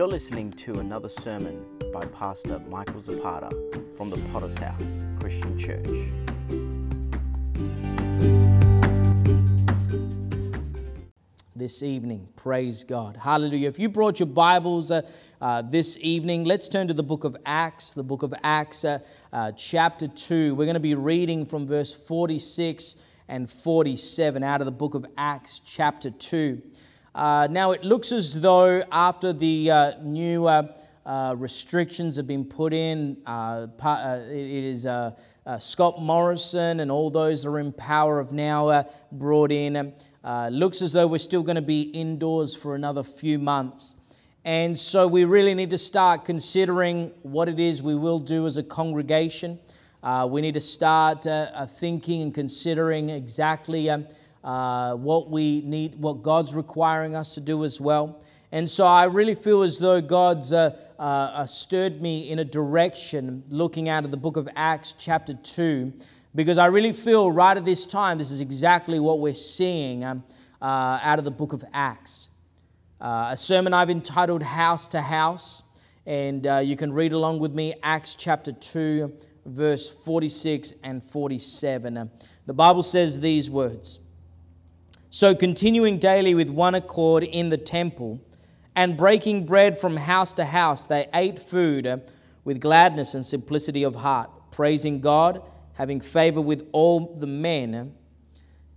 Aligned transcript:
You're 0.00 0.08
listening 0.08 0.50
to 0.52 0.78
another 0.78 1.10
sermon 1.10 1.62
by 1.92 2.06
Pastor 2.06 2.58
Michael 2.70 3.02
Zapata 3.02 3.50
from 3.98 4.08
the 4.08 4.16
Potter's 4.32 4.56
House 4.56 4.80
Christian 5.20 5.58
Church. 5.58 6.08
This 11.54 11.82
evening, 11.82 12.28
praise 12.34 12.82
God. 12.82 13.18
Hallelujah. 13.18 13.68
If 13.68 13.78
you 13.78 13.90
brought 13.90 14.20
your 14.20 14.28
Bibles 14.28 14.90
uh, 14.90 15.02
uh, 15.38 15.60
this 15.60 15.98
evening, 16.00 16.44
let's 16.44 16.70
turn 16.70 16.88
to 16.88 16.94
the 16.94 17.02
book 17.02 17.24
of 17.24 17.36
Acts, 17.44 17.92
the 17.92 18.02
book 18.02 18.22
of 18.22 18.32
Acts, 18.42 18.86
uh, 18.86 19.00
uh 19.34 19.52
chapter 19.52 20.08
2. 20.08 20.54
We're 20.54 20.64
going 20.64 20.72
to 20.72 20.80
be 20.80 20.94
reading 20.94 21.44
from 21.44 21.66
verse 21.66 21.92
46 21.92 22.96
and 23.28 23.50
47 23.50 24.42
out 24.42 24.62
of 24.62 24.64
the 24.64 24.72
book 24.72 24.94
of 24.94 25.04
Acts, 25.18 25.58
chapter 25.58 26.10
2. 26.10 26.62
Uh, 27.14 27.48
now, 27.50 27.72
it 27.72 27.82
looks 27.82 28.12
as 28.12 28.40
though 28.40 28.84
after 28.92 29.32
the 29.32 29.70
uh, 29.70 29.92
new 30.02 30.46
uh, 30.46 30.62
uh 31.04 31.34
restrictions 31.36 32.16
have 32.16 32.26
been 32.26 32.44
put 32.44 32.72
in, 32.72 33.16
uh, 33.26 33.66
uh, 33.82 34.20
it 34.28 34.64
is 34.64 34.86
Scott 35.58 36.00
Morrison 36.00 36.78
and 36.78 36.90
all 36.90 37.10
those 37.10 37.42
that 37.42 37.50
are 37.50 37.58
in 37.58 37.72
power 37.72 38.22
have 38.22 38.32
now 38.32 38.84
brought 39.10 39.50
in. 39.50 39.92
looks 40.50 40.82
as 40.82 40.92
though 40.92 41.08
we're 41.08 41.18
still 41.18 41.42
going 41.42 41.56
to 41.56 41.62
be 41.62 41.82
indoors 41.82 42.54
for 42.54 42.76
another 42.76 43.02
few 43.02 43.38
months. 43.38 43.96
And 44.44 44.78
so 44.78 45.06
we 45.08 45.24
really 45.24 45.54
need 45.54 45.70
to 45.70 45.78
start 45.78 46.24
considering 46.24 47.12
what 47.22 47.48
it 47.48 47.58
is 47.58 47.82
we 47.82 47.96
will 47.96 48.20
do 48.20 48.46
as 48.46 48.56
a 48.56 48.62
congregation. 48.62 49.58
Uh, 50.02 50.26
we 50.30 50.40
need 50.40 50.54
to 50.54 50.60
start 50.60 51.26
uh, 51.26 51.66
thinking 51.66 52.22
and 52.22 52.32
considering 52.32 53.10
exactly 53.10 53.90
um, 53.90 54.06
uh, 54.42 54.94
what 54.94 55.30
we 55.30 55.60
need, 55.62 55.96
what 55.96 56.22
God's 56.22 56.54
requiring 56.54 57.14
us 57.14 57.34
to 57.34 57.40
do 57.40 57.64
as 57.64 57.80
well. 57.80 58.22
And 58.52 58.68
so 58.68 58.84
I 58.84 59.04
really 59.04 59.34
feel 59.34 59.62
as 59.62 59.78
though 59.78 60.00
God's 60.00 60.52
uh, 60.52 60.76
uh, 60.98 61.02
uh, 61.02 61.46
stirred 61.46 62.02
me 62.02 62.30
in 62.30 62.40
a 62.40 62.44
direction 62.44 63.44
looking 63.48 63.88
out 63.88 64.04
of 64.04 64.10
the 64.10 64.16
book 64.16 64.36
of 64.36 64.48
Acts, 64.56 64.94
chapter 64.98 65.34
2, 65.34 65.92
because 66.34 66.58
I 66.58 66.66
really 66.66 66.92
feel 66.92 67.30
right 67.30 67.56
at 67.56 67.64
this 67.64 67.86
time 67.86 68.18
this 68.18 68.30
is 68.32 68.40
exactly 68.40 68.98
what 68.98 69.20
we're 69.20 69.34
seeing 69.34 70.04
um, 70.04 70.24
uh, 70.60 70.98
out 71.02 71.18
of 71.18 71.24
the 71.24 71.30
book 71.30 71.52
of 71.52 71.64
Acts. 71.72 72.30
Uh, 73.00 73.28
a 73.30 73.36
sermon 73.36 73.72
I've 73.72 73.88
entitled 73.88 74.42
House 74.42 74.88
to 74.88 75.00
House, 75.00 75.62
and 76.04 76.44
you 76.66 76.76
can 76.76 76.92
read 76.92 77.12
along 77.12 77.38
with 77.38 77.54
me 77.54 77.74
Acts 77.84 78.16
chapter 78.16 78.52
2, 78.52 79.12
verse 79.46 79.88
46 79.88 80.72
and 80.82 81.02
47. 81.02 82.10
the 82.46 82.54
Bible 82.54 82.82
says 82.82 83.20
these 83.20 83.48
words. 83.48 84.00
So, 85.12 85.34
continuing 85.34 85.98
daily 85.98 86.36
with 86.36 86.50
one 86.50 86.76
accord 86.76 87.24
in 87.24 87.48
the 87.48 87.58
temple 87.58 88.20
and 88.76 88.96
breaking 88.96 89.44
bread 89.44 89.76
from 89.76 89.96
house 89.96 90.32
to 90.34 90.44
house, 90.44 90.86
they 90.86 91.08
ate 91.12 91.40
food 91.40 92.00
with 92.44 92.60
gladness 92.60 93.14
and 93.14 93.26
simplicity 93.26 93.82
of 93.82 93.96
heart, 93.96 94.30
praising 94.52 95.00
God, 95.00 95.42
having 95.72 96.00
favor 96.00 96.40
with 96.40 96.68
all 96.70 97.16
the 97.16 97.26
men. 97.26 97.92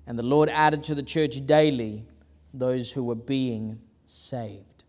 And 0.08 0.17
the 0.17 0.23
Lord 0.23 0.50
added 0.50 0.81
to 0.84 0.95
the 0.95 1.03
church 1.03 1.45
daily 1.45 2.03
those 2.52 2.92
who 2.92 3.03
were 3.03 3.14
being 3.14 3.80
saved. 4.08 4.86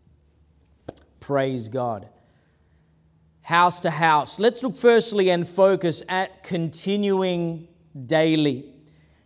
Praise 1.19 1.69
God. 1.69 2.09
House 3.41 3.79
to 3.81 3.91
house. 3.91 4.39
Let's 4.39 4.63
look 4.63 4.75
firstly 4.75 5.29
and 5.29 5.47
focus 5.47 6.01
at 6.09 6.41
continuing 6.41 7.67
daily. 8.07 8.74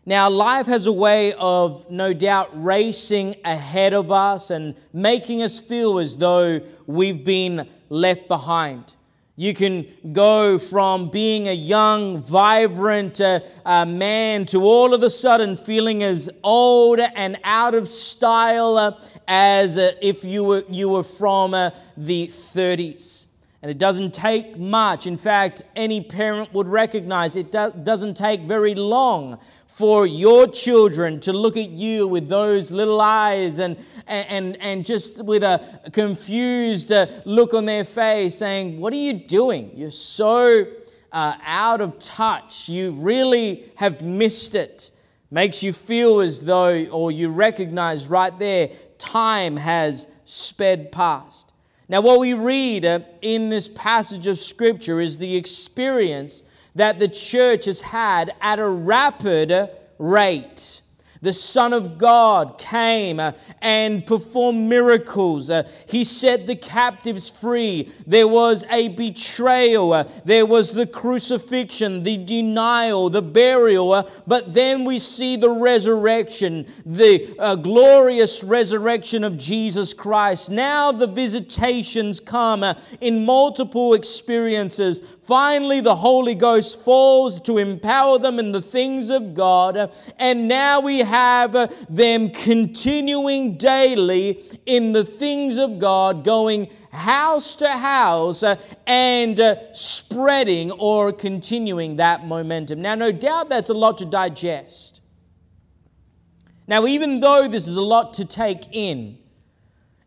Now, 0.10 0.28
life 0.28 0.66
has 0.66 0.88
a 0.88 0.92
way 0.92 1.34
of 1.34 1.92
no 1.92 2.14
doubt 2.14 2.50
racing 2.54 3.36
ahead 3.46 3.94
of 3.94 4.12
us 4.12 4.50
and 4.50 4.74
making 4.92 5.44
us 5.44 5.60
feel 5.60 6.00
as 6.00 6.16
though 6.16 6.62
we've 6.88 7.24
been 7.24 7.70
left 7.90 8.28
behind. 8.28 8.96
You 9.36 9.54
can 9.54 9.86
go 10.12 10.58
from 10.58 11.12
being 11.12 11.48
a 11.48 11.54
young, 11.54 12.18
vibrant 12.18 13.22
uh, 13.22 13.42
uh, 13.64 13.86
man 13.86 14.48
to 14.48 14.64
all 14.64 14.96
of 14.96 15.04
a 15.04 15.12
sudden 15.12 15.56
feeling 15.56 16.02
as 16.02 16.28
old 16.44 17.00
and 17.00 17.38
out 17.44 17.76
of 17.76 17.88
style 17.88 18.78
uh, 18.80 19.00
as 19.28 19.78
uh, 19.78 19.92
if 20.02 20.24
you 20.24 20.44
were, 20.44 20.64
you 20.72 20.90
were 20.90 21.04
from 21.04 21.54
uh, 21.54 21.70
the 21.96 22.30
30s. 22.30 23.29
And 23.62 23.70
it 23.70 23.78
doesn't 23.78 24.14
take 24.14 24.58
much. 24.58 25.06
In 25.06 25.18
fact, 25.18 25.64
any 25.76 26.00
parent 26.00 26.54
would 26.54 26.70
recognize 26.70 27.36
it 27.36 27.52
do- 27.52 27.74
doesn't 27.84 28.16
take 28.16 28.42
very 28.42 28.74
long 28.74 29.38
for 29.68 30.08
your 30.08 30.48
children 30.48 31.20
to 31.22 31.34
look 31.34 31.58
at 31.58 31.70
you 31.70 32.08
with 32.08 32.30
those 32.30 32.72
little 32.72 33.02
eyes 33.02 33.60
and, 33.60 33.78
and, 34.08 34.56
and 34.62 34.86
just 34.86 35.24
with 35.24 35.44
a 35.44 35.82
confused 35.92 36.94
uh, 36.94 37.08
look 37.26 37.54
on 37.54 37.66
their 37.66 37.84
face 37.84 38.36
saying, 38.36 38.80
What 38.80 38.94
are 38.94 38.98
you 38.98 39.14
doing? 39.14 39.72
You're 39.76 39.92
so 39.92 40.66
uh, 41.12 41.36
out 41.44 41.82
of 41.82 42.00
touch. 42.00 42.70
You 42.70 42.92
really 42.92 43.72
have 43.76 44.02
missed 44.02 44.56
it. 44.56 44.92
Makes 45.32 45.64
you 45.64 45.74
feel 45.74 46.22
as 46.22 46.42
though, 46.42 46.86
or 46.86 47.12
you 47.12 47.30
recognize 47.30 48.10
right 48.10 48.38
there, 48.40 48.70
time 48.98 49.58
has 49.58 50.08
sped 50.26 50.92
past. 50.92 51.54
Now, 51.90 52.02
what 52.02 52.20
we 52.20 52.34
read 52.34 52.86
uh, 52.86 53.00
in 53.24 53.50
this 53.50 53.68
passage 53.68 54.28
of 54.28 54.40
Scripture 54.40 55.02
is 55.02 55.18
the 55.18 55.36
experience 55.36 56.44
that 56.76 57.00
the 57.00 57.08
church 57.08 57.66
has 57.66 57.82
had 57.82 58.32
at 58.42 58.60
a 58.60 58.70
rapid 58.70 59.72
rate 59.98 60.84
the 61.22 61.34
Son 61.34 61.74
of 61.74 61.98
God 61.98 62.58
came 62.58 63.20
uh, 63.20 63.34
and 63.62 64.06
performed 64.06 64.70
miracles. 64.70 65.50
Uh, 65.50 65.70
he 65.88 66.04
set 66.04 66.48
the 66.48 66.56
captives 66.56 67.30
free. 67.30 67.92
There 68.08 68.28
was 68.28 68.66
a 68.72 68.90
betrayal. 68.90 69.94
Uh, 69.94 70.04
there 70.24 70.46
was 70.46 70.74
the 70.74 70.88
crucifixion, 70.88 72.04
the 72.04 72.18
denial, 72.18 73.10
the 73.10 73.22
burial. 73.22 74.10
But 74.28 74.54
then 74.54 74.86
we 74.86 75.00
see 75.00 75.36
the 75.36 75.50
resurrection, 75.50 76.66
the 76.86 77.36
uh, 77.38 77.56
glorious 77.56 78.44
resurrection 78.44 79.26
of 79.26 79.38
Jesus 79.38 79.94
Christ. 79.94 80.50
Now 80.50 80.92
the 80.92 81.08
visitations 81.08 82.22
come 82.22 82.64
in 83.02 83.26
multiple 83.26 83.94
experiences. 83.94 85.00
Finally, 85.22 85.82
the 85.82 85.96
Holy 85.96 86.34
Ghost 86.34 86.80
falls 86.80 87.40
to 87.42 87.58
empower 87.58 88.18
them 88.18 88.40
in 88.40 88.52
the 88.52 88.62
things 88.62 89.10
of 89.10 89.34
God. 89.34 89.92
And 90.18 90.48
now 90.48 90.80
we 90.80 91.00
have 91.10 91.54
them 91.90 92.30
continuing 92.30 93.58
daily 93.58 94.42
in 94.66 94.94
the 94.94 95.04
things 95.04 95.58
of 95.58 95.80
God, 95.80 96.24
going 96.24 96.70
house 96.92 97.56
to 97.58 97.70
house 97.70 98.44
uh, 98.44 98.56
and 98.88 99.40
uh, 99.40 99.56
spreading 99.74 100.72
or 100.72 101.12
continuing 101.12 101.98
that 101.98 102.26
momentum. 102.26 102.82
Now, 102.82 102.96
no 102.96 103.12
doubt 103.12 103.50
that's 103.50 103.70
a 103.70 103.74
lot 103.74 103.98
to 104.00 104.06
digest. 104.06 105.02
Now, 106.68 106.86
even 106.86 107.20
though 107.20 107.48
this 107.48 107.68
is 107.68 107.76
a 107.76 107.82
lot 107.82 108.14
to 108.16 108.26
take 108.26 108.68
in, 108.72 109.18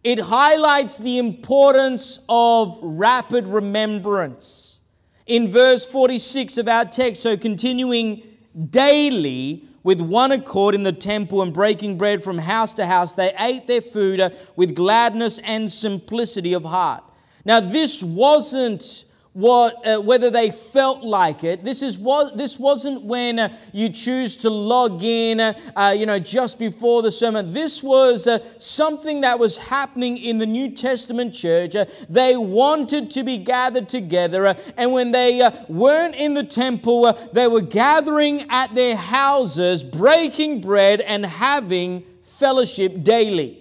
it 0.04 0.18
highlights 0.18 0.96
the 0.96 1.18
importance 1.18 2.20
of 2.28 2.78
rapid 2.82 3.46
remembrance. 3.46 4.80
In 5.26 5.48
verse 5.48 5.86
46 5.86 6.58
of 6.58 6.68
our 6.68 6.84
text, 6.84 7.22
so 7.22 7.36
continuing 7.36 8.22
daily 8.70 9.64
with 9.84 10.00
one 10.00 10.32
accord 10.32 10.74
in 10.74 10.82
the 10.82 10.92
temple 10.92 11.42
and 11.42 11.52
breaking 11.52 11.98
bread 11.98 12.22
from 12.22 12.38
house 12.38 12.74
to 12.74 12.86
house. 12.86 13.14
They 13.14 13.32
ate 13.38 13.66
their 13.66 13.80
food 13.80 14.20
with 14.56 14.74
gladness 14.74 15.38
and 15.40 15.70
simplicity 15.70 16.52
of 16.52 16.64
heart. 16.64 17.04
Now, 17.44 17.60
this 17.60 18.02
wasn't 18.02 19.04
what, 19.32 19.86
uh, 19.86 19.98
whether 19.98 20.28
they 20.30 20.50
felt 20.50 21.02
like 21.02 21.42
it. 21.42 21.64
This, 21.64 21.82
is 21.82 21.98
what, 21.98 22.36
this 22.36 22.58
wasn't 22.58 23.04
when 23.04 23.38
uh, 23.38 23.56
you 23.72 23.88
choose 23.88 24.36
to 24.38 24.50
log 24.50 25.02
in, 25.02 25.40
uh, 25.40 25.54
uh 25.74 25.94
you 25.96 26.04
know, 26.04 26.18
just 26.18 26.58
before 26.58 27.02
the 27.02 27.10
sermon. 27.10 27.52
This 27.52 27.82
was 27.82 28.26
uh, 28.26 28.40
something 28.58 29.22
that 29.22 29.38
was 29.38 29.56
happening 29.56 30.18
in 30.18 30.38
the 30.38 30.46
New 30.46 30.70
Testament 30.70 31.34
church. 31.34 31.74
Uh, 31.74 31.86
they 32.08 32.36
wanted 32.36 33.10
to 33.12 33.24
be 33.24 33.38
gathered 33.38 33.88
together, 33.88 34.54
and 34.76 34.92
when 34.92 35.12
they 35.12 35.48
weren't 35.68 36.14
in 36.14 36.34
the 36.34 36.44
temple, 36.44 37.12
they 37.32 37.48
were 37.48 37.62
gathering 37.62 38.42
at 38.50 38.74
their 38.74 38.96
houses, 38.96 39.82
breaking 39.82 40.60
bread 40.60 41.00
and 41.00 41.24
having 41.24 42.04
fellowship 42.22 43.02
daily. 43.02 43.58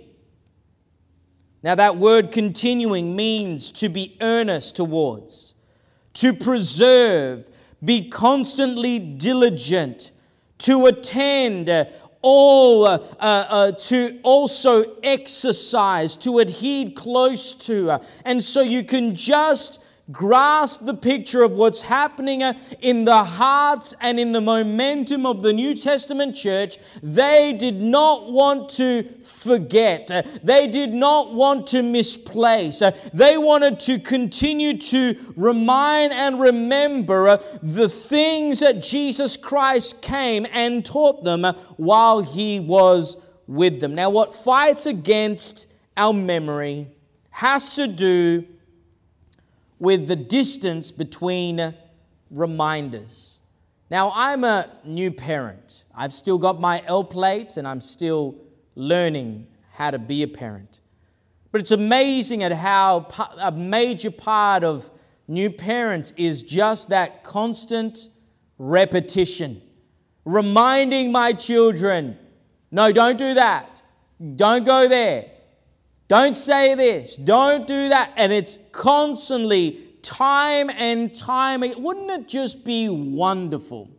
Now, 1.63 1.75
that 1.75 1.97
word 1.97 2.31
continuing 2.31 3.15
means 3.15 3.71
to 3.73 3.87
be 3.87 4.17
earnest 4.19 4.75
towards 4.75 5.53
to 6.21 6.33
preserve, 6.33 7.49
be 7.83 8.07
constantly 8.07 8.99
diligent, 8.99 10.11
to 10.59 10.85
attend, 10.85 11.67
uh, 11.67 11.85
all 12.21 12.85
uh, 12.85 12.99
uh, 13.19 13.71
to 13.71 14.19
also 14.21 14.97
exercise, 15.01 16.15
to 16.15 16.37
adhere 16.37 16.91
close 16.91 17.55
to. 17.55 17.89
Uh, 17.89 18.03
and 18.23 18.43
so 18.43 18.61
you 18.61 18.83
can 18.83 19.15
just 19.15 19.80
grasp 20.11 20.85
the 20.85 20.93
picture 20.93 21.43
of 21.43 21.51
what's 21.51 21.81
happening 21.81 22.41
in 22.81 23.05
the 23.05 23.23
hearts 23.23 23.93
and 24.01 24.19
in 24.19 24.31
the 24.31 24.41
momentum 24.41 25.25
of 25.25 25.41
the 25.41 25.53
New 25.53 25.73
Testament 25.73 26.35
church, 26.35 26.77
they 27.01 27.53
did 27.53 27.81
not 27.81 28.31
want 28.31 28.69
to 28.69 29.03
forget. 29.23 30.09
They 30.43 30.67
did 30.67 30.93
not 30.93 31.33
want 31.33 31.67
to 31.67 31.83
misplace. 31.83 32.81
They 33.13 33.37
wanted 33.37 33.79
to 33.81 33.99
continue 33.99 34.77
to 34.77 35.33
remind 35.35 36.13
and 36.13 36.39
remember 36.39 37.37
the 37.61 37.89
things 37.89 38.59
that 38.59 38.81
Jesus 38.81 39.37
Christ 39.37 40.01
came 40.01 40.45
and 40.51 40.85
taught 40.85 41.23
them 41.23 41.43
while 41.77 42.21
he 42.21 42.59
was 42.59 43.17
with 43.47 43.79
them. 43.79 43.95
Now, 43.95 44.09
what 44.09 44.33
fights 44.33 44.85
against 44.85 45.67
our 45.97 46.13
memory 46.13 46.89
has 47.31 47.75
to 47.75 47.87
do 47.87 48.45
with 49.81 50.07
the 50.07 50.15
distance 50.15 50.91
between 50.91 51.73
reminders. 52.29 53.41
Now, 53.89 54.11
I'm 54.13 54.43
a 54.43 54.69
new 54.85 55.09
parent. 55.09 55.85
I've 55.95 56.13
still 56.13 56.37
got 56.37 56.61
my 56.61 56.83
L 56.85 57.03
plates 57.03 57.57
and 57.57 57.67
I'm 57.67 57.81
still 57.81 58.35
learning 58.75 59.47
how 59.71 59.89
to 59.89 59.97
be 59.97 60.21
a 60.21 60.27
parent. 60.27 60.81
But 61.51 61.61
it's 61.61 61.71
amazing 61.71 62.43
at 62.43 62.51
how 62.51 63.07
a 63.41 63.51
major 63.51 64.11
part 64.11 64.63
of 64.63 64.91
new 65.27 65.49
parents 65.49 66.13
is 66.15 66.43
just 66.43 66.89
that 66.89 67.23
constant 67.23 68.09
repetition. 68.59 69.63
Reminding 70.25 71.11
my 71.11 71.33
children, 71.33 72.19
no, 72.69 72.91
don't 72.91 73.17
do 73.17 73.33
that. 73.33 73.81
Don't 74.35 74.63
go 74.63 74.87
there. 74.87 75.30
Don't 76.11 76.35
say 76.35 76.75
this. 76.75 77.15
Don't 77.15 77.65
do 77.65 77.87
that. 77.87 78.11
And 78.17 78.33
it's 78.33 78.59
constantly, 78.73 79.79
time 80.01 80.69
and 80.69 81.13
time. 81.15 81.61
Wouldn't 81.61 82.11
it 82.11 82.27
just 82.27 82.65
be 82.65 82.89
wonderful 82.89 83.89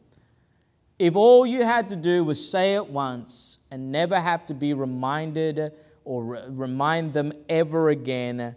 if 0.98 1.16
all 1.16 1.46
you 1.46 1.64
had 1.64 1.88
to 1.88 1.96
do 1.96 2.22
was 2.22 2.46
say 2.46 2.74
it 2.74 2.86
once 2.86 3.60
and 3.70 3.90
never 3.90 4.20
have 4.20 4.44
to 4.44 4.52
be 4.52 4.74
reminded 4.74 5.72
or 6.04 6.22
re- 6.22 6.42
remind 6.48 7.14
them 7.14 7.32
ever 7.48 7.88
again? 7.88 8.56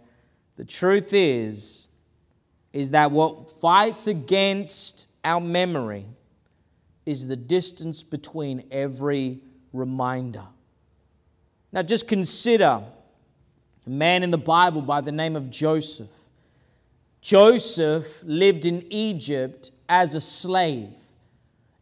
The 0.56 0.64
truth 0.66 1.14
is, 1.14 1.88
is 2.74 2.90
that 2.90 3.10
what 3.10 3.50
fights 3.50 4.06
against 4.06 5.08
our 5.24 5.40
memory 5.40 6.04
is 7.06 7.26
the 7.26 7.36
distance 7.36 8.02
between 8.02 8.64
every 8.70 9.40
reminder. 9.72 10.44
Now, 11.72 11.80
just 11.80 12.06
consider 12.06 12.82
a 13.86 13.90
man 13.90 14.22
in 14.22 14.30
the 14.30 14.38
Bible 14.38 14.82
by 14.82 15.00
the 15.00 15.12
name 15.12 15.36
of 15.36 15.48
Joseph. 15.48 16.10
Joseph 17.20 18.22
lived 18.24 18.64
in 18.64 18.84
Egypt 18.90 19.70
as 19.88 20.14
a 20.14 20.20
slave. 20.20 20.90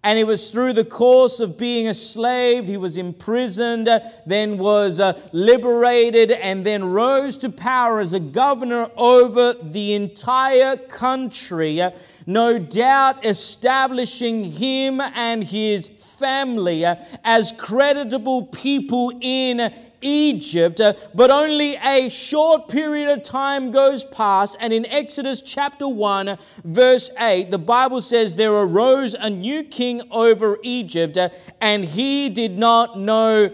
And 0.02 0.18
it 0.18 0.26
was 0.26 0.50
through 0.50 0.74
the 0.74 0.84
course 0.84 1.40
of 1.40 1.56
being 1.56 1.88
a 1.88 1.94
slave, 1.94 2.68
he 2.68 2.76
was 2.76 2.98
imprisoned, 2.98 3.88
then 4.26 4.58
was 4.58 5.00
uh, 5.00 5.18
liberated, 5.32 6.30
and 6.30 6.62
then 6.62 6.84
rose 6.84 7.38
to 7.38 7.48
power 7.48 8.00
as 8.00 8.12
a 8.12 8.20
governor 8.20 8.90
over 8.98 9.54
the 9.62 9.94
entire 9.94 10.76
country. 10.76 11.80
No 12.26 12.58
doubt 12.58 13.24
establishing 13.24 14.44
him 14.44 15.00
and 15.00 15.42
his 15.42 15.88
family 15.88 16.84
uh, 16.84 16.96
as 17.24 17.52
creditable 17.52 18.44
people 18.48 19.10
in 19.22 19.72
Egypt, 20.04 20.80
uh, 20.80 20.92
but 21.14 21.30
only 21.30 21.76
a 21.76 22.08
short 22.08 22.68
period 22.68 23.10
of 23.10 23.22
time 23.22 23.70
goes 23.70 24.04
past. 24.04 24.56
And 24.60 24.72
in 24.72 24.86
Exodus 24.86 25.40
chapter 25.40 25.88
1, 25.88 26.36
verse 26.64 27.10
8, 27.18 27.50
the 27.50 27.58
Bible 27.58 28.00
says, 28.00 28.34
There 28.36 28.52
arose 28.52 29.14
a 29.14 29.30
new 29.30 29.64
king 29.64 30.02
over 30.10 30.58
Egypt, 30.62 31.16
uh, 31.16 31.30
and 31.60 31.84
he 31.84 32.28
did 32.28 32.58
not 32.58 32.98
know 32.98 33.50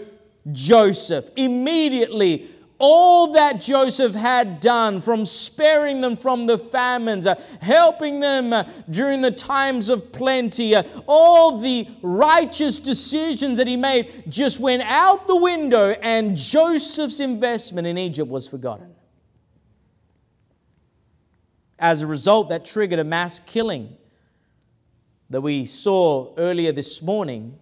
Joseph. 0.53 1.31
Immediately, 1.37 2.49
all 2.81 3.35
that 3.35 3.61
Joseph 3.61 4.15
had 4.15 4.59
done 4.59 5.01
from 5.01 5.27
sparing 5.27 6.01
them 6.01 6.17
from 6.17 6.47
the 6.47 6.59
famines, 6.59 7.27
uh, 7.27 7.41
helping 7.61 8.21
them 8.21 8.53
uh, 8.53 8.65
during 8.89 9.21
the 9.21 9.31
times 9.31 9.89
of 9.89 10.11
plenty, 10.11 10.75
uh, 10.75 10.83
all 11.07 11.59
the 11.59 11.87
righteous 12.03 12.81
decisions 12.81 13.59
that 13.59 13.67
he 13.67 13.77
made 13.77 14.25
just 14.29 14.59
went 14.59 14.83
out 14.83 15.27
the 15.27 15.37
window, 15.37 15.91
and 15.91 16.37
Joseph's 16.37 17.21
investment 17.21 17.87
in 17.87 17.99
Egypt 17.99 18.31
was 18.31 18.49
forgotten. 18.49 18.95
As 21.79 22.03
a 22.03 22.07
result, 22.07 22.49
that 22.49 22.65
triggered 22.65 22.99
a 22.99 23.05
mass 23.05 23.41
killing 23.41 23.97
that 25.29 25.43
we 25.43 25.65
saw 25.67 26.33
earlier 26.37 26.73
this 26.73 27.01
morning 27.03 27.59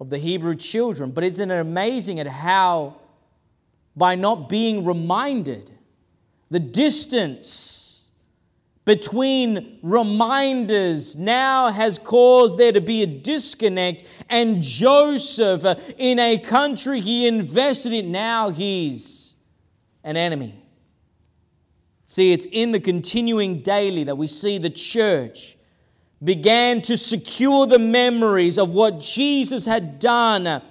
of 0.00 0.10
the 0.10 0.18
Hebrew 0.18 0.54
children. 0.54 1.10
But 1.10 1.24
isn't 1.24 1.50
it 1.50 1.60
amazing 1.60 2.20
at 2.20 2.26
how 2.26 2.96
by 3.98 4.14
not 4.14 4.48
being 4.48 4.84
reminded. 4.84 5.70
The 6.50 6.60
distance 6.60 8.08
between 8.88 9.78
reminders 9.82 11.14
now 11.14 11.70
has 11.70 11.98
caused 11.98 12.58
there 12.58 12.72
to 12.72 12.80
be 12.80 13.02
a 13.02 13.06
disconnect. 13.06 14.04
And 14.30 14.62
Joseph, 14.62 15.62
uh, 15.62 15.74
in 15.98 16.18
a 16.18 16.38
country 16.38 17.00
he 17.00 17.28
invested 17.28 17.92
in, 17.92 18.10
now 18.10 18.48
he's 18.48 19.36
an 20.02 20.16
enemy. 20.16 20.54
See, 22.06 22.32
it's 22.32 22.46
in 22.46 22.72
the 22.72 22.80
continuing 22.80 23.60
daily 23.60 24.04
that 24.04 24.16
we 24.16 24.26
see 24.26 24.56
the 24.56 24.70
church 24.70 25.58
began 26.24 26.80
to 26.82 26.96
secure 26.96 27.66
the 27.66 27.78
memories 27.78 28.58
of 28.58 28.70
what 28.70 29.00
Jesus 29.00 29.66
had 29.66 29.98
done 29.98 30.62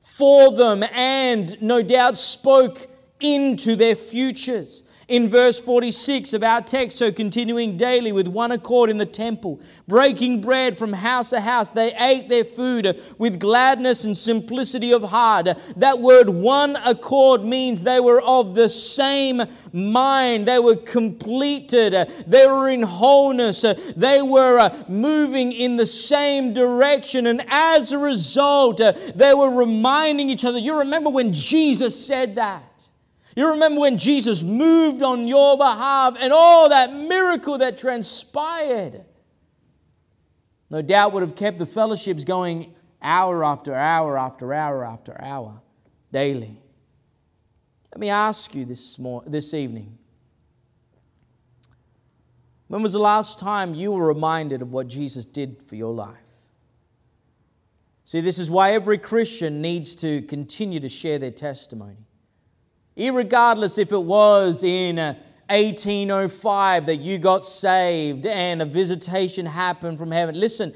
for 0.00 0.52
them 0.52 0.82
and 0.94 1.60
no 1.62 1.82
doubt 1.82 2.16
spoke 2.16 2.88
into 3.20 3.76
their 3.76 3.94
futures 3.94 4.84
in 5.10 5.28
verse 5.28 5.58
46 5.58 6.32
of 6.34 6.44
our 6.44 6.62
text. 6.62 6.96
So, 6.96 7.10
continuing 7.10 7.76
daily 7.76 8.12
with 8.12 8.28
one 8.28 8.52
accord 8.52 8.90
in 8.90 8.96
the 8.96 9.04
temple, 9.04 9.60
breaking 9.88 10.40
bread 10.40 10.78
from 10.78 10.92
house 10.92 11.30
to 11.30 11.40
house, 11.40 11.70
they 11.70 11.92
ate 11.96 12.28
their 12.28 12.44
food 12.44 12.98
with 13.18 13.40
gladness 13.40 14.04
and 14.04 14.16
simplicity 14.16 14.92
of 14.92 15.02
heart. 15.02 15.48
That 15.76 15.98
word 15.98 16.28
one 16.28 16.76
accord 16.76 17.44
means 17.44 17.82
they 17.82 18.00
were 18.00 18.22
of 18.22 18.54
the 18.54 18.68
same 18.68 19.42
mind, 19.72 20.46
they 20.46 20.60
were 20.60 20.76
completed, 20.76 21.92
they 22.26 22.46
were 22.46 22.68
in 22.68 22.82
wholeness, 22.82 23.62
they 23.96 24.22
were 24.22 24.60
uh, 24.60 24.84
moving 24.88 25.50
in 25.50 25.76
the 25.76 25.86
same 25.86 26.54
direction. 26.54 27.26
And 27.26 27.44
as 27.48 27.92
a 27.92 27.98
result, 27.98 28.80
uh, 28.80 28.92
they 29.16 29.34
were 29.34 29.50
reminding 29.50 30.30
each 30.30 30.44
other. 30.44 30.58
You 30.58 30.78
remember 30.78 31.10
when 31.10 31.32
Jesus 31.32 32.06
said 32.06 32.36
that? 32.36 32.69
You 33.40 33.52
remember 33.52 33.80
when 33.80 33.96
Jesus 33.96 34.42
moved 34.42 35.02
on 35.02 35.26
your 35.26 35.56
behalf 35.56 36.14
and 36.20 36.30
all 36.30 36.68
that 36.68 36.92
miracle 36.92 37.56
that 37.56 37.78
transpired. 37.78 39.02
No 40.68 40.82
doubt 40.82 41.14
would 41.14 41.22
have 41.22 41.34
kept 41.34 41.56
the 41.56 41.64
fellowships 41.64 42.26
going 42.26 42.74
hour 43.00 43.42
after 43.42 43.74
hour 43.74 44.18
after 44.18 44.52
hour 44.52 44.84
after 44.84 45.18
hour 45.18 45.62
daily. 46.12 46.60
Let 47.94 47.98
me 47.98 48.10
ask 48.10 48.54
you 48.54 48.66
this, 48.66 48.98
morning, 48.98 49.32
this 49.32 49.54
evening 49.54 49.96
when 52.68 52.82
was 52.82 52.92
the 52.92 52.98
last 52.98 53.38
time 53.38 53.74
you 53.74 53.92
were 53.92 54.06
reminded 54.06 54.60
of 54.60 54.70
what 54.70 54.86
Jesus 54.86 55.24
did 55.24 55.62
for 55.62 55.76
your 55.76 55.94
life? 55.94 56.18
See, 58.04 58.20
this 58.20 58.38
is 58.38 58.50
why 58.50 58.72
every 58.72 58.98
Christian 58.98 59.62
needs 59.62 59.96
to 59.96 60.20
continue 60.20 60.80
to 60.80 60.90
share 60.90 61.18
their 61.18 61.30
testimony. 61.30 62.06
Irregardless 63.00 63.78
if 63.78 63.92
it 63.92 64.02
was 64.02 64.62
in 64.62 64.96
1805 64.96 66.82
uh, 66.82 66.86
that 66.86 66.96
you 66.96 67.16
got 67.16 67.46
saved 67.46 68.26
and 68.26 68.60
a 68.60 68.66
visitation 68.66 69.46
happened 69.46 69.98
from 69.98 70.10
heaven. 70.10 70.38
Listen, 70.38 70.74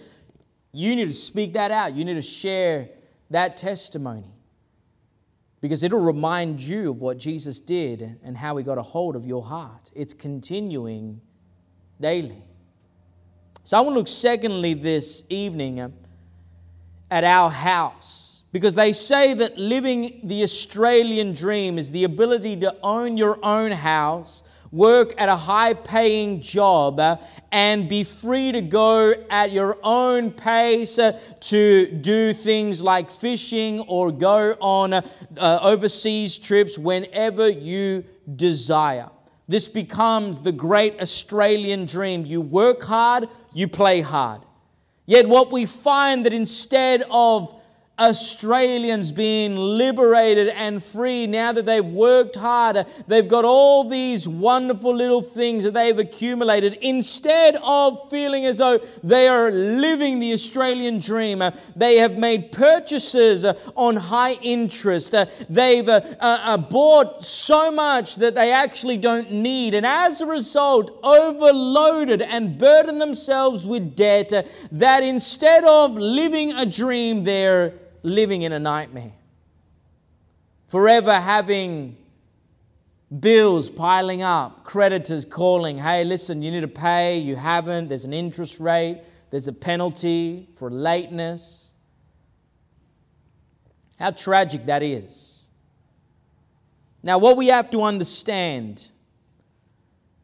you 0.72 0.96
need 0.96 1.04
to 1.04 1.12
speak 1.12 1.52
that 1.52 1.70
out. 1.70 1.94
You 1.94 2.02
need 2.04 2.14
to 2.14 2.22
share 2.22 2.88
that 3.28 3.58
testimony 3.58 4.24
because 5.60 5.82
it'll 5.82 6.00
remind 6.00 6.62
you 6.62 6.90
of 6.90 7.02
what 7.02 7.18
Jesus 7.18 7.60
did 7.60 8.18
and 8.24 8.38
how 8.38 8.56
he 8.56 8.64
got 8.64 8.78
a 8.78 8.82
hold 8.82 9.16
of 9.16 9.26
your 9.26 9.42
heart. 9.42 9.90
It's 9.94 10.14
continuing 10.14 11.20
daily. 12.00 12.42
So 13.64 13.76
I 13.76 13.82
want 13.82 13.94
to 13.94 13.98
look, 13.98 14.08
secondly, 14.08 14.72
this 14.72 15.24
evening 15.28 15.92
at 17.10 17.24
our 17.24 17.50
house 17.50 18.33
because 18.54 18.76
they 18.76 18.92
say 18.92 19.34
that 19.34 19.58
living 19.58 20.20
the 20.22 20.44
Australian 20.44 21.32
dream 21.32 21.76
is 21.76 21.90
the 21.90 22.04
ability 22.04 22.54
to 22.54 22.72
own 22.84 23.16
your 23.16 23.36
own 23.44 23.72
house, 23.72 24.44
work 24.70 25.12
at 25.18 25.28
a 25.28 25.34
high 25.34 25.74
paying 25.74 26.40
job, 26.40 27.00
uh, 27.00 27.16
and 27.50 27.88
be 27.88 28.04
free 28.04 28.52
to 28.52 28.60
go 28.60 29.12
at 29.28 29.50
your 29.50 29.76
own 29.82 30.30
pace 30.30 31.00
uh, 31.00 31.18
to 31.40 31.88
do 31.88 32.32
things 32.32 32.80
like 32.80 33.10
fishing 33.10 33.80
or 33.80 34.12
go 34.12 34.56
on 34.60 34.92
uh, 34.92 35.02
overseas 35.60 36.38
trips 36.38 36.78
whenever 36.78 37.48
you 37.48 38.04
desire. 38.36 39.10
This 39.48 39.66
becomes 39.66 40.42
the 40.42 40.52
great 40.52 41.02
Australian 41.02 41.86
dream. 41.86 42.24
You 42.24 42.40
work 42.40 42.84
hard, 42.84 43.28
you 43.52 43.66
play 43.66 44.00
hard. 44.00 44.42
Yet, 45.06 45.28
what 45.28 45.50
we 45.50 45.66
find 45.66 46.24
that 46.24 46.32
instead 46.32 47.02
of 47.10 47.60
Australians 47.96 49.12
being 49.12 49.54
liberated 49.54 50.48
and 50.48 50.82
free 50.82 51.28
now 51.28 51.52
that 51.52 51.64
they've 51.64 51.84
worked 51.84 52.34
harder. 52.34 52.84
They've 53.06 53.26
got 53.26 53.44
all 53.44 53.88
these 53.88 54.26
wonderful 54.26 54.92
little 54.92 55.22
things 55.22 55.62
that 55.62 55.74
they've 55.74 55.96
accumulated. 55.96 56.76
Instead 56.80 57.56
of 57.62 58.10
feeling 58.10 58.46
as 58.46 58.58
though 58.58 58.78
they 59.04 59.28
are 59.28 59.48
living 59.52 60.18
the 60.18 60.32
Australian 60.32 60.98
dream, 60.98 61.40
uh, 61.40 61.52
they 61.76 61.96
have 61.98 62.18
made 62.18 62.50
purchases 62.50 63.44
uh, 63.44 63.54
on 63.76 63.94
high 63.94 64.32
interest. 64.42 65.14
Uh, 65.14 65.26
they've 65.48 65.86
bought 65.86 67.24
so 67.24 67.70
much 67.70 68.16
that 68.16 68.34
they 68.34 68.50
actually 68.50 68.96
don't 68.96 69.30
need. 69.30 69.72
And 69.72 69.86
as 69.86 70.20
a 70.20 70.26
result, 70.26 70.98
overloaded 71.04 72.22
and 72.22 72.58
burdened 72.58 73.00
themselves 73.00 73.68
with 73.68 73.94
debt 73.94 74.32
that 74.72 75.04
instead 75.04 75.62
of 75.62 75.96
living 75.96 76.50
a 76.54 76.66
dream, 76.66 77.22
they're 77.22 77.74
living 78.04 78.42
in 78.42 78.52
a 78.52 78.58
nightmare. 78.60 79.12
Forever 80.68 81.18
having 81.18 81.96
bills 83.20 83.70
piling 83.70 84.22
up, 84.22 84.62
creditors 84.62 85.24
calling, 85.24 85.78
hey, 85.78 86.04
listen, 86.04 86.42
you 86.42 86.50
need 86.50 86.60
to 86.60 86.68
pay, 86.68 87.18
you 87.18 87.34
haven't, 87.34 87.88
there's 87.88 88.04
an 88.04 88.12
interest 88.12 88.60
rate, 88.60 89.02
there's 89.30 89.48
a 89.48 89.52
penalty 89.52 90.48
for 90.54 90.70
lateness. 90.70 91.72
How 93.98 94.10
tragic 94.10 94.66
that 94.66 94.82
is. 94.82 95.48
Now, 97.02 97.18
what 97.18 97.36
we 97.36 97.48
have 97.48 97.70
to 97.70 97.82
understand 97.82 98.90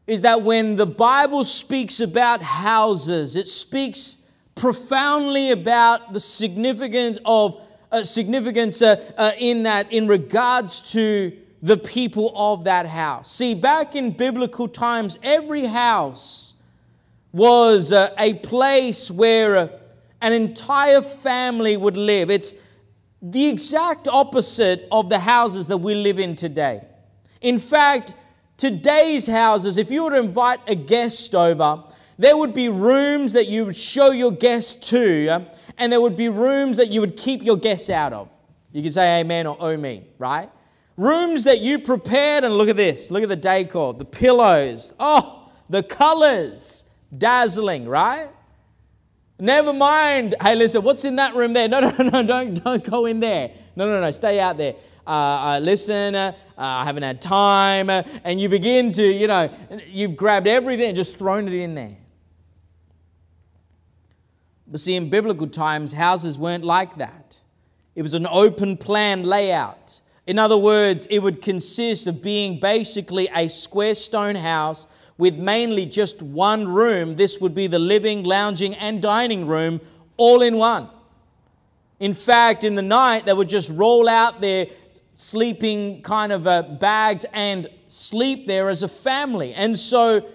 is 0.05 0.21
that 0.21 0.41
when 0.43 0.75
the 0.75 0.85
Bible 0.85 1.45
speaks 1.45 1.99
about 1.99 2.41
houses, 2.41 3.35
it 3.35 3.47
speaks 3.47 4.19
profoundly 4.55 5.51
about 5.51 6.13
the 6.13 6.19
significance 6.19 7.17
of 7.25 7.63
uh, 7.91 8.03
significance 8.03 8.81
uh, 8.81 9.13
uh, 9.17 9.31
in 9.39 9.63
that 9.63 9.91
in 9.91 10.07
regards 10.07 10.93
to 10.93 11.35
the 11.61 11.77
people 11.77 12.31
of 12.35 12.63
that 12.63 12.85
house. 12.85 13.31
See, 13.31 13.53
back 13.53 13.95
in 13.95 14.11
biblical 14.11 14.67
times, 14.67 15.19
every 15.21 15.65
house 15.65 16.55
was 17.31 17.91
uh, 17.91 18.13
a 18.17 18.33
place 18.35 19.11
where 19.11 19.57
uh, 19.57 19.67
an 20.21 20.33
entire 20.33 21.01
family 21.01 21.77
would 21.77 21.97
live. 21.97 22.29
It's 22.29 22.53
the 23.21 23.47
exact 23.49 24.07
opposite 24.07 24.87
of 24.91 25.09
the 25.09 25.19
houses 25.19 25.67
that 25.67 25.77
we 25.77 25.95
live 25.95 26.19
in 26.19 26.35
today. 26.35 26.83
In 27.41 27.59
fact, 27.59 28.15
today's 28.57 29.27
houses, 29.27 29.77
if 29.77 29.91
you 29.91 30.03
were 30.03 30.11
to 30.11 30.19
invite 30.19 30.59
a 30.67 30.75
guest 30.75 31.35
over, 31.35 31.83
there 32.17 32.37
would 32.37 32.53
be 32.53 32.69
rooms 32.69 33.33
that 33.33 33.47
you 33.47 33.65
would 33.65 33.75
show 33.75 34.11
your 34.11 34.31
guest 34.31 34.83
to, 34.89 35.45
and 35.81 35.91
there 35.91 35.99
would 35.99 36.15
be 36.15 36.29
rooms 36.29 36.77
that 36.77 36.91
you 36.91 37.01
would 37.01 37.17
keep 37.17 37.43
your 37.43 37.57
guests 37.57 37.89
out 37.89 38.13
of. 38.13 38.29
You 38.71 38.83
can 38.83 38.91
say 38.91 39.19
amen 39.19 39.47
or 39.47 39.57
oh 39.59 39.75
me, 39.75 40.05
right? 40.19 40.49
Rooms 40.95 41.45
that 41.45 41.59
you 41.59 41.79
prepared, 41.79 42.43
and 42.43 42.53
look 42.53 42.69
at 42.69 42.77
this. 42.77 43.09
Look 43.09 43.23
at 43.23 43.29
the 43.29 43.35
decor, 43.35 43.95
the 43.95 44.05
pillows. 44.05 44.93
Oh, 44.99 45.51
the 45.69 45.81
colors. 45.81 46.85
Dazzling, 47.17 47.87
right? 47.87 48.29
Never 49.39 49.73
mind. 49.73 50.35
Hey, 50.39 50.53
listen, 50.53 50.83
what's 50.83 51.03
in 51.03 51.15
that 51.15 51.35
room 51.35 51.53
there? 51.53 51.67
No, 51.67 51.79
no, 51.97 52.09
no, 52.09 52.23
don't, 52.23 52.63
don't 52.63 52.83
go 52.83 53.07
in 53.07 53.19
there. 53.19 53.51
No, 53.75 53.87
no, 53.87 53.99
no, 53.99 54.11
stay 54.11 54.39
out 54.39 54.57
there. 54.57 54.75
Uh, 55.05 55.09
uh, 55.09 55.59
listen, 55.63 56.13
uh, 56.13 56.31
I 56.57 56.83
haven't 56.83 57.03
had 57.03 57.19
time. 57.19 57.89
Uh, 57.89 58.03
and 58.23 58.39
you 58.39 58.49
begin 58.49 58.91
to, 58.91 59.03
you 59.03 59.25
know, 59.25 59.51
you've 59.87 60.15
grabbed 60.15 60.47
everything 60.47 60.89
and 60.89 60.95
just 60.95 61.17
thrown 61.17 61.47
it 61.47 61.53
in 61.53 61.73
there. 61.73 61.97
But 64.71 64.79
see, 64.79 64.95
in 64.95 65.09
biblical 65.09 65.47
times, 65.47 65.91
houses 65.91 66.39
weren't 66.39 66.63
like 66.63 66.95
that. 66.97 67.41
It 67.93 68.01
was 68.03 68.13
an 68.13 68.25
open 68.25 68.77
plan 68.77 69.23
layout. 69.23 70.01
In 70.25 70.39
other 70.39 70.57
words, 70.57 71.07
it 71.07 71.19
would 71.19 71.41
consist 71.41 72.07
of 72.07 72.21
being 72.21 72.59
basically 72.59 73.27
a 73.35 73.49
square 73.49 73.95
stone 73.95 74.35
house 74.35 74.87
with 75.17 75.37
mainly 75.37 75.85
just 75.85 76.21
one 76.21 76.67
room. 76.67 77.17
This 77.17 77.41
would 77.41 77.53
be 77.53 77.67
the 77.67 77.79
living, 77.79 78.23
lounging, 78.23 78.73
and 78.75 79.01
dining 79.01 79.45
room 79.45 79.81
all 80.15 80.41
in 80.41 80.57
one. 80.57 80.89
In 81.99 82.13
fact, 82.13 82.63
in 82.63 82.75
the 82.75 82.81
night, 82.81 83.25
they 83.25 83.33
would 83.33 83.49
just 83.49 83.69
roll 83.71 84.07
out 84.07 84.39
their 84.39 84.67
sleeping 85.15 86.01
kind 86.01 86.31
of 86.31 86.47
uh, 86.47 86.61
bags 86.63 87.25
and 87.33 87.67
sleep 87.89 88.47
there 88.47 88.69
as 88.69 88.83
a 88.83 88.87
family. 88.87 89.53
And 89.53 89.77
so 89.77 90.25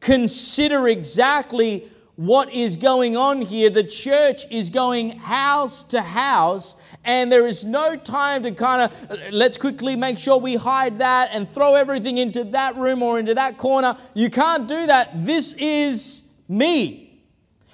consider 0.00 0.88
exactly 0.88 1.88
what 2.16 2.52
is 2.52 2.76
going 2.76 3.16
on 3.16 3.42
here. 3.42 3.70
The 3.70 3.84
church 3.84 4.46
is 4.50 4.70
going 4.70 5.18
house 5.18 5.82
to 5.84 6.00
house, 6.00 6.76
and 7.04 7.30
there 7.30 7.46
is 7.46 7.64
no 7.64 7.96
time 7.96 8.44
to 8.44 8.52
kind 8.52 8.82
of 8.82 9.32
let's 9.32 9.56
quickly 9.56 9.96
make 9.96 10.18
sure 10.18 10.38
we 10.38 10.54
hide 10.54 11.00
that 11.00 11.30
and 11.32 11.48
throw 11.48 11.74
everything 11.74 12.18
into 12.18 12.44
that 12.44 12.76
room 12.76 13.02
or 13.02 13.18
into 13.18 13.34
that 13.34 13.58
corner. 13.58 13.96
You 14.14 14.30
can't 14.30 14.68
do 14.68 14.86
that. 14.86 15.10
This 15.14 15.54
is 15.54 16.22
me. 16.48 17.20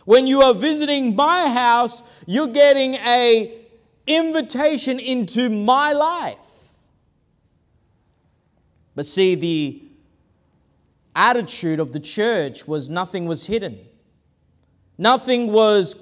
When 0.05 0.27
you 0.27 0.41
are 0.43 0.55
visiting 0.55 1.15
my 1.15 1.49
house, 1.49 2.03
you're 2.27 2.49
getting 2.49 2.95
a 2.95 3.59
invitation 4.07 4.99
into 4.99 5.49
my 5.51 5.93
life. 5.93 6.37
But 8.97 9.07
see, 9.07 9.35
the 9.35 9.83
attitude 11.15 11.79
of 11.79 11.93
the 11.93 12.01
church 12.01 12.67
was 12.67 12.89
nothing 12.89 13.27
was 13.27 13.47
hidden. 13.47 13.79
Nothing 15.01 15.51
was 15.51 15.97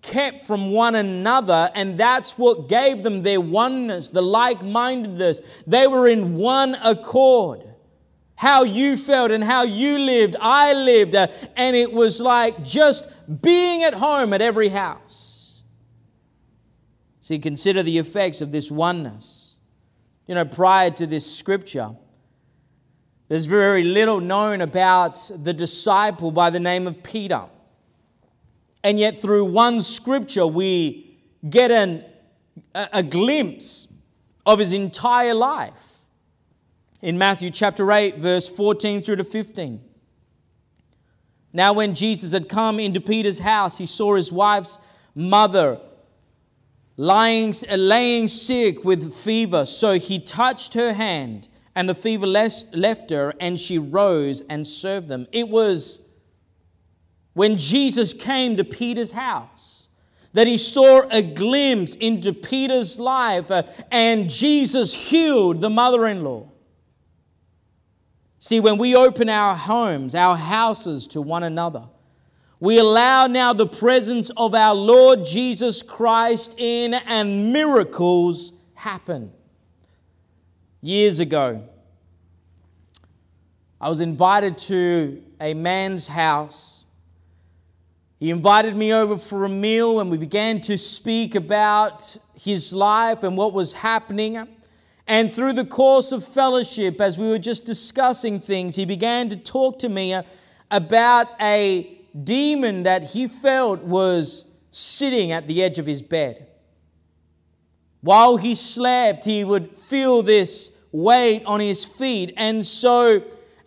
kept 0.00 0.44
from 0.44 0.72
one 0.72 0.94
another, 0.94 1.68
and 1.74 2.00
that's 2.00 2.38
what 2.38 2.70
gave 2.70 3.02
them 3.02 3.20
their 3.20 3.38
oneness, 3.38 4.12
the 4.12 4.22
like 4.22 4.62
mindedness. 4.62 5.42
They 5.66 5.86
were 5.86 6.08
in 6.08 6.36
one 6.36 6.74
accord. 6.76 7.62
How 8.36 8.62
you 8.62 8.96
felt 8.96 9.30
and 9.30 9.44
how 9.44 9.64
you 9.64 9.98
lived, 9.98 10.36
I 10.40 10.72
lived, 10.72 11.14
uh, 11.14 11.26
and 11.54 11.76
it 11.76 11.92
was 11.92 12.18
like 12.18 12.64
just 12.64 13.10
being 13.42 13.82
at 13.82 13.92
home 13.92 14.32
at 14.32 14.40
every 14.40 14.68
house. 14.68 15.62
See, 17.20 17.38
consider 17.38 17.82
the 17.82 17.98
effects 17.98 18.40
of 18.40 18.52
this 18.52 18.70
oneness. 18.70 19.58
You 20.26 20.34
know, 20.34 20.46
prior 20.46 20.88
to 20.92 21.06
this 21.06 21.30
scripture, 21.30 21.90
there's 23.28 23.44
very 23.44 23.84
little 23.84 24.18
known 24.18 24.62
about 24.62 25.30
the 25.36 25.52
disciple 25.52 26.30
by 26.30 26.48
the 26.48 26.58
name 26.58 26.86
of 26.86 27.02
Peter. 27.02 27.42
And 28.82 28.98
yet, 28.98 29.18
through 29.18 29.44
one 29.44 29.80
scripture, 29.82 30.46
we 30.46 31.18
get 31.48 31.70
an, 31.70 32.04
a, 32.74 33.02
glimpse 33.02 33.88
of 34.46 34.58
his 34.58 34.72
entire 34.72 35.34
life. 35.34 35.98
In 37.02 37.18
Matthew 37.18 37.50
chapter 37.50 37.90
8, 37.90 38.16
verse 38.16 38.48
14 38.48 39.02
through 39.02 39.16
to 39.16 39.24
15. 39.24 39.80
Now, 41.52 41.72
when 41.72 41.94
Jesus 41.94 42.32
had 42.32 42.48
come 42.48 42.78
into 42.78 43.00
Peter's 43.00 43.40
house, 43.40 43.78
he 43.78 43.86
saw 43.86 44.14
his 44.14 44.32
wife's 44.32 44.78
mother 45.14 45.80
lying, 46.96 47.54
laying 47.76 48.28
sick 48.28 48.84
with 48.84 49.12
fever. 49.14 49.66
So 49.66 49.94
he 49.94 50.18
touched 50.20 50.74
her 50.74 50.92
hand, 50.92 51.48
and 51.74 51.88
the 51.88 51.94
fever 51.94 52.26
left 52.26 53.10
her, 53.10 53.34
and 53.40 53.58
she 53.58 53.78
rose 53.78 54.42
and 54.42 54.66
served 54.66 55.08
them. 55.08 55.26
It 55.32 55.48
was 55.48 56.02
when 57.40 57.56
Jesus 57.56 58.12
came 58.12 58.58
to 58.58 58.64
Peter's 58.64 59.12
house 59.12 59.88
that 60.34 60.46
he 60.46 60.58
saw 60.58 61.08
a 61.10 61.22
glimpse 61.22 61.94
into 61.94 62.34
Peter's 62.34 62.98
life 63.00 63.50
uh, 63.50 63.62
and 63.90 64.28
Jesus 64.28 64.92
healed 64.92 65.62
the 65.62 65.70
mother 65.70 66.06
in 66.06 66.22
law. 66.22 66.50
See, 68.38 68.60
when 68.60 68.76
we 68.76 68.94
open 68.94 69.30
our 69.30 69.54
homes, 69.56 70.14
our 70.14 70.36
houses 70.36 71.06
to 71.06 71.22
one 71.22 71.42
another, 71.42 71.84
we 72.58 72.78
allow 72.78 73.26
now 73.26 73.54
the 73.54 73.66
presence 73.66 74.30
of 74.36 74.54
our 74.54 74.74
Lord 74.74 75.24
Jesus 75.24 75.82
Christ 75.82 76.56
in, 76.58 76.92
and 76.92 77.54
miracles 77.54 78.52
happen. 78.74 79.32
Years 80.82 81.20
ago, 81.20 81.66
I 83.80 83.88
was 83.88 84.02
invited 84.02 84.58
to 84.58 85.22
a 85.40 85.54
man's 85.54 86.06
house 86.06 86.79
he 88.20 88.28
invited 88.28 88.76
me 88.76 88.92
over 88.92 89.16
for 89.16 89.46
a 89.46 89.48
meal 89.48 89.98
and 89.98 90.10
we 90.10 90.18
began 90.18 90.60
to 90.60 90.76
speak 90.76 91.34
about 91.34 92.18
his 92.38 92.74
life 92.74 93.24
and 93.24 93.34
what 93.34 93.54
was 93.54 93.72
happening. 93.72 94.46
And 95.06 95.32
through 95.32 95.54
the 95.54 95.64
course 95.64 96.12
of 96.12 96.22
fellowship, 96.22 97.00
as 97.00 97.18
we 97.18 97.28
were 97.28 97.38
just 97.38 97.64
discussing 97.64 98.38
things, 98.38 98.76
he 98.76 98.84
began 98.84 99.30
to 99.30 99.36
talk 99.36 99.78
to 99.78 99.88
me 99.88 100.20
about 100.70 101.28
a 101.40 101.98
demon 102.22 102.82
that 102.82 103.04
he 103.04 103.26
felt 103.26 103.80
was 103.84 104.44
sitting 104.70 105.32
at 105.32 105.46
the 105.46 105.62
edge 105.62 105.78
of 105.78 105.86
his 105.86 106.02
bed. 106.02 106.46
While 108.02 108.36
he 108.36 108.54
slept, 108.54 109.24
he 109.24 109.44
would 109.44 109.74
feel 109.74 110.22
this 110.22 110.72
weight 110.92 111.42
on 111.46 111.60
his 111.60 111.86
feet. 111.86 112.34
And 112.36 112.66
so 112.66 113.22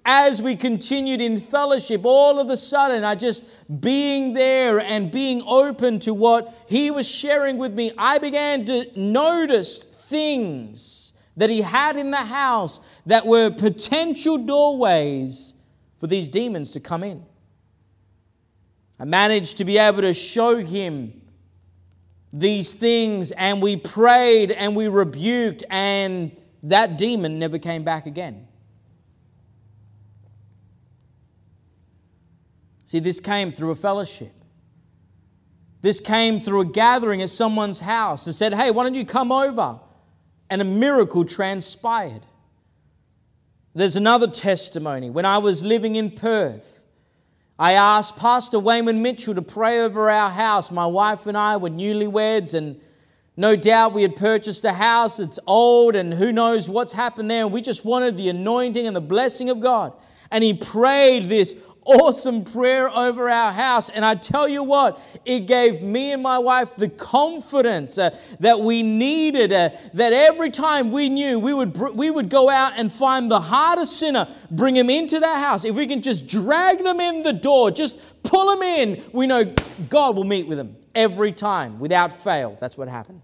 as 0.05 0.41
we 0.41 0.55
continued 0.55 1.21
in 1.21 1.39
fellowship, 1.39 2.01
all 2.03 2.39
of 2.39 2.49
a 2.49 2.57
sudden, 2.57 3.03
I 3.03 3.15
just 3.15 3.45
being 3.81 4.33
there 4.33 4.79
and 4.79 5.11
being 5.11 5.41
open 5.45 5.99
to 5.99 6.13
what 6.13 6.53
he 6.67 6.91
was 6.91 7.09
sharing 7.09 7.57
with 7.57 7.73
me, 7.73 7.91
I 7.97 8.17
began 8.17 8.65
to 8.65 8.85
notice 8.99 9.77
things 9.77 11.13
that 11.37 11.49
he 11.49 11.61
had 11.61 11.97
in 11.97 12.11
the 12.11 12.17
house 12.17 12.81
that 13.05 13.25
were 13.25 13.49
potential 13.49 14.37
doorways 14.37 15.55
for 15.99 16.07
these 16.07 16.27
demons 16.29 16.71
to 16.71 16.79
come 16.79 17.03
in. 17.03 17.25
I 18.99 19.05
managed 19.05 19.57
to 19.57 19.65
be 19.65 19.77
able 19.77 20.01
to 20.01 20.13
show 20.13 20.57
him 20.57 21.21
these 22.31 22.73
things, 22.73 23.31
and 23.31 23.61
we 23.61 23.77
prayed 23.77 24.51
and 24.51 24.75
we 24.75 24.87
rebuked, 24.87 25.63
and 25.69 26.35
that 26.63 26.97
demon 26.97 27.39
never 27.39 27.57
came 27.57 27.83
back 27.83 28.05
again. 28.05 28.47
See, 32.93 32.99
this 32.99 33.19
came 33.19 33.51
through 33.51 33.71
a 33.71 33.75
fellowship. 33.75 34.33
This 35.81 35.99
came 35.99 36.39
through 36.39 36.61
a 36.61 36.65
gathering 36.65 37.23
at 37.23 37.29
someone's 37.29 37.79
house 37.79 38.27
and 38.27 38.35
said, 38.35 38.53
Hey, 38.53 38.69
why 38.69 38.83
don't 38.83 38.93
you 38.93 39.03
come 39.03 39.31
over? 39.31 39.79
And 40.47 40.61
a 40.61 40.63
miracle 40.63 41.25
transpired. 41.25 42.27
There's 43.73 43.95
another 43.95 44.27
testimony. 44.27 45.09
When 45.09 45.25
I 45.25 45.39
was 45.39 45.63
living 45.63 45.95
in 45.95 46.11
Perth, 46.11 46.83
I 47.57 47.73
asked 47.73 48.15
Pastor 48.15 48.59
Wayman 48.59 49.01
Mitchell 49.01 49.33
to 49.33 49.41
pray 49.41 49.79
over 49.79 50.11
our 50.11 50.29
house. 50.29 50.69
My 50.69 50.85
wife 50.85 51.25
and 51.25 51.35
I 51.35 51.57
were 51.57 51.71
newlyweds, 51.71 52.53
and 52.53 52.79
no 53.35 53.55
doubt 53.55 53.93
we 53.93 54.03
had 54.03 54.15
purchased 54.15 54.65
a 54.65 54.73
house. 54.73 55.19
It's 55.19 55.39
old, 55.47 55.95
and 55.95 56.13
who 56.13 56.31
knows 56.31 56.69
what's 56.69 56.93
happened 56.93 57.31
there. 57.31 57.41
And 57.41 57.51
we 57.51 57.61
just 57.61 57.85
wanted 57.85 58.17
the 58.17 58.29
anointing 58.29 58.85
and 58.85 58.95
the 58.95 59.01
blessing 59.01 59.49
of 59.49 59.61
God. 59.61 59.93
And 60.29 60.43
he 60.43 60.53
prayed 60.53 61.25
this 61.25 61.55
awesome 61.85 62.43
prayer 62.43 62.89
over 62.89 63.29
our 63.29 63.51
house. 63.51 63.89
And 63.89 64.03
I 64.05 64.15
tell 64.15 64.47
you 64.47 64.63
what, 64.63 64.99
it 65.25 65.41
gave 65.41 65.81
me 65.81 66.13
and 66.13 66.23
my 66.23 66.39
wife 66.39 66.75
the 66.75 66.89
confidence 66.89 67.97
uh, 67.97 68.17
that 68.39 68.59
we 68.59 68.83
needed. 68.83 69.51
Uh, 69.51 69.69
that 69.93 70.13
every 70.13 70.49
time 70.49 70.91
we 70.91 71.09
knew 71.09 71.39
we 71.39 71.53
would, 71.53 71.75
we 71.77 72.09
would 72.09 72.29
go 72.29 72.49
out 72.49 72.73
and 72.77 72.91
find 72.91 73.29
the 73.29 73.41
hardest 73.41 73.99
sinner, 73.99 74.27
bring 74.49 74.75
him 74.75 74.89
into 74.89 75.19
that 75.19 75.39
house. 75.39 75.65
If 75.65 75.75
we 75.75 75.87
can 75.87 76.01
just 76.01 76.27
drag 76.27 76.79
them 76.79 76.99
in 76.99 77.23
the 77.23 77.33
door, 77.33 77.71
just 77.71 77.99
pull 78.23 78.47
them 78.47 78.61
in, 78.61 79.03
we 79.11 79.27
know 79.27 79.53
God 79.89 80.15
will 80.15 80.23
meet 80.23 80.47
with 80.47 80.57
them 80.57 80.75
every 80.95 81.31
time 81.31 81.79
without 81.79 82.11
fail. 82.11 82.57
That's 82.59 82.77
what 82.77 82.87
happened. 82.87 83.21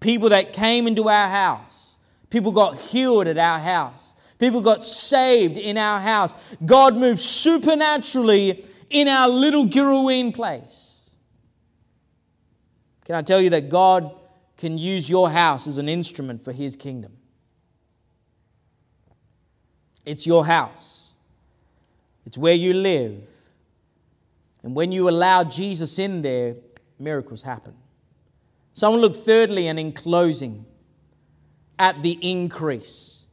People 0.00 0.30
that 0.30 0.52
came 0.52 0.86
into 0.86 1.08
our 1.08 1.28
house, 1.28 1.98
people 2.30 2.52
got 2.52 2.76
healed 2.76 3.26
at 3.26 3.36
our 3.36 3.58
house. 3.58 4.14
People 4.40 4.62
got 4.62 4.82
saved 4.82 5.58
in 5.58 5.76
our 5.76 6.00
house. 6.00 6.34
God 6.64 6.96
moved 6.96 7.20
supernaturally 7.20 8.64
in 8.88 9.06
our 9.06 9.28
little 9.28 9.66
Girrawheen 9.66 10.34
place. 10.34 11.10
Can 13.04 13.16
I 13.16 13.22
tell 13.22 13.40
you 13.40 13.50
that 13.50 13.68
God 13.68 14.18
can 14.56 14.78
use 14.78 15.10
your 15.10 15.28
house 15.28 15.66
as 15.66 15.76
an 15.76 15.90
instrument 15.90 16.42
for 16.42 16.52
His 16.52 16.74
kingdom? 16.74 17.12
It's 20.06 20.26
your 20.26 20.46
house, 20.46 21.14
it's 22.24 22.38
where 22.38 22.54
you 22.54 22.72
live. 22.72 23.28
And 24.62 24.74
when 24.74 24.92
you 24.92 25.08
allow 25.08 25.44
Jesus 25.44 25.98
in 25.98 26.20
there, 26.22 26.54
miracles 26.98 27.42
happen. 27.42 27.74
So 28.72 28.86
I 28.86 28.90
want 28.90 29.00
to 29.00 29.06
look 29.06 29.16
thirdly 29.16 29.68
and 29.68 29.78
in 29.78 29.92
closing 29.92 30.66
at 31.78 32.02
the 32.02 32.18
increase. 32.20 33.26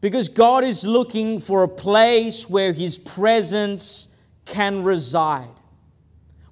Because 0.00 0.28
God 0.28 0.64
is 0.64 0.84
looking 0.84 1.40
for 1.40 1.62
a 1.62 1.68
place 1.68 2.48
where 2.48 2.72
His 2.72 2.96
presence 2.96 4.08
can 4.46 4.82
reside. 4.82 5.48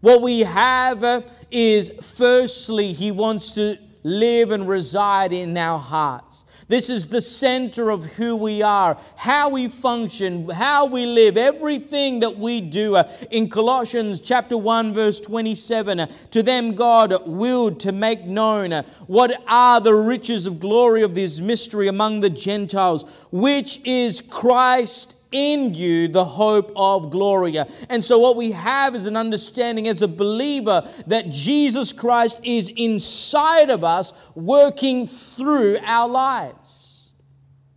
What 0.01 0.23
we 0.23 0.41
have 0.41 1.03
uh, 1.03 1.23
is, 1.51 1.91
firstly, 2.03 2.93
He 2.93 3.11
wants 3.11 3.53
to 3.53 3.79
live 4.03 4.51
and 4.51 4.69
reside 4.69 5.33
in 5.33 5.57
our 5.57 5.79
hearts. 5.79 6.45
This 6.69 6.91
is 6.91 7.09
the 7.09 7.23
center 7.23 7.91
of 7.91 8.05
who 8.05 8.37
we 8.37 8.63
are, 8.63 8.99
how 9.17 9.49
we 9.49 9.69
function, 9.69 10.49
how 10.51 10.87
we 10.87 11.07
live, 11.07 11.37
everything 11.37 12.21
that 12.21 12.37
we 12.37 12.61
do. 12.61 12.97
Uh, 12.97 13.11
in 13.31 13.49
Colossians 13.49 14.21
chapter 14.21 14.57
1 14.57 14.93
verse 14.93 15.21
27, 15.21 16.01
uh, 16.01 16.07
to 16.31 16.43
them 16.43 16.75
God 16.75 17.27
willed 17.27 17.81
to 17.81 17.93
make 17.93 18.25
known 18.25 18.73
uh, 18.73 18.83
what 19.07 19.43
are 19.49 19.81
the 19.81 19.95
riches 19.95 20.47
of 20.47 20.61
glory 20.61 21.03
of 21.03 21.15
this 21.15 21.41
mystery 21.41 21.89
among 21.89 22.21
the 22.21 22.31
Gentiles, 22.31 23.27
which 23.31 23.81
is 23.85 24.21
Christ 24.21 25.17
in 25.31 25.75
you 25.75 26.09
the 26.09 26.25
hope 26.25 26.73
of 26.75 27.11
glory. 27.11 27.57
And 27.89 28.03
so, 28.03 28.19
what 28.19 28.37
we 28.37 28.53
have 28.53 28.95
is 28.95 29.07
an 29.07 29.17
understanding 29.17 29.89
as 29.89 30.03
a 30.03 30.09
believer 30.09 30.89
that 31.07 31.29
Jesus 31.29 31.93
Christ 31.93 32.41
is 32.43 32.71
inside 32.77 33.71
of 33.71 33.85
us, 33.85 34.13
working 34.35 35.07
through 35.07 35.79
our 35.83 36.09
lives. 36.09 36.98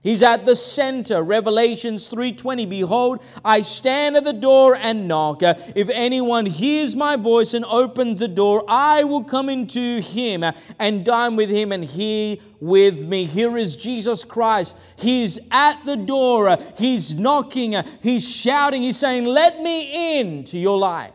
He's 0.03 0.23
at 0.23 0.45
the 0.45 0.55
center. 0.55 1.21
Revelations 1.21 2.09
3:20 2.09 2.67
Behold, 2.67 3.21
I 3.45 3.61
stand 3.61 4.15
at 4.15 4.23
the 4.23 4.33
door 4.33 4.75
and 4.75 5.07
knock. 5.07 5.43
If 5.43 5.89
anyone 5.89 6.47
hears 6.47 6.95
my 6.95 7.15
voice 7.17 7.53
and 7.53 7.63
opens 7.65 8.17
the 8.17 8.27
door, 8.27 8.63
I 8.67 9.03
will 9.03 9.23
come 9.23 9.47
into 9.47 9.99
him 9.99 10.43
and 10.79 11.05
dine 11.05 11.35
with 11.35 11.51
him 11.51 11.71
and 11.71 11.85
he 11.85 12.41
with 12.59 13.03
me. 13.03 13.25
Here 13.25 13.55
is 13.55 13.75
Jesus 13.75 14.25
Christ. 14.25 14.75
He's 14.95 15.37
at 15.51 15.85
the 15.85 15.97
door. 15.97 16.57
He's 16.79 17.13
knocking. 17.13 17.75
He's 18.01 18.27
shouting. 18.27 18.81
He's 18.81 18.97
saying, 18.97 19.25
"Let 19.25 19.61
me 19.61 20.19
in 20.19 20.43
to 20.45 20.57
your 20.57 20.79
life." 20.79 21.13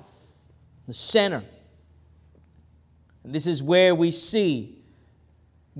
The 0.86 0.94
center. 0.94 1.42
And 3.24 3.34
this 3.34 3.48
is 3.48 3.64
where 3.64 3.96
we 3.96 4.12
see 4.12 4.78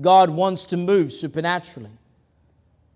God 0.01 0.29
wants 0.29 0.65
to 0.65 0.77
move 0.77 1.13
supernaturally. 1.13 1.91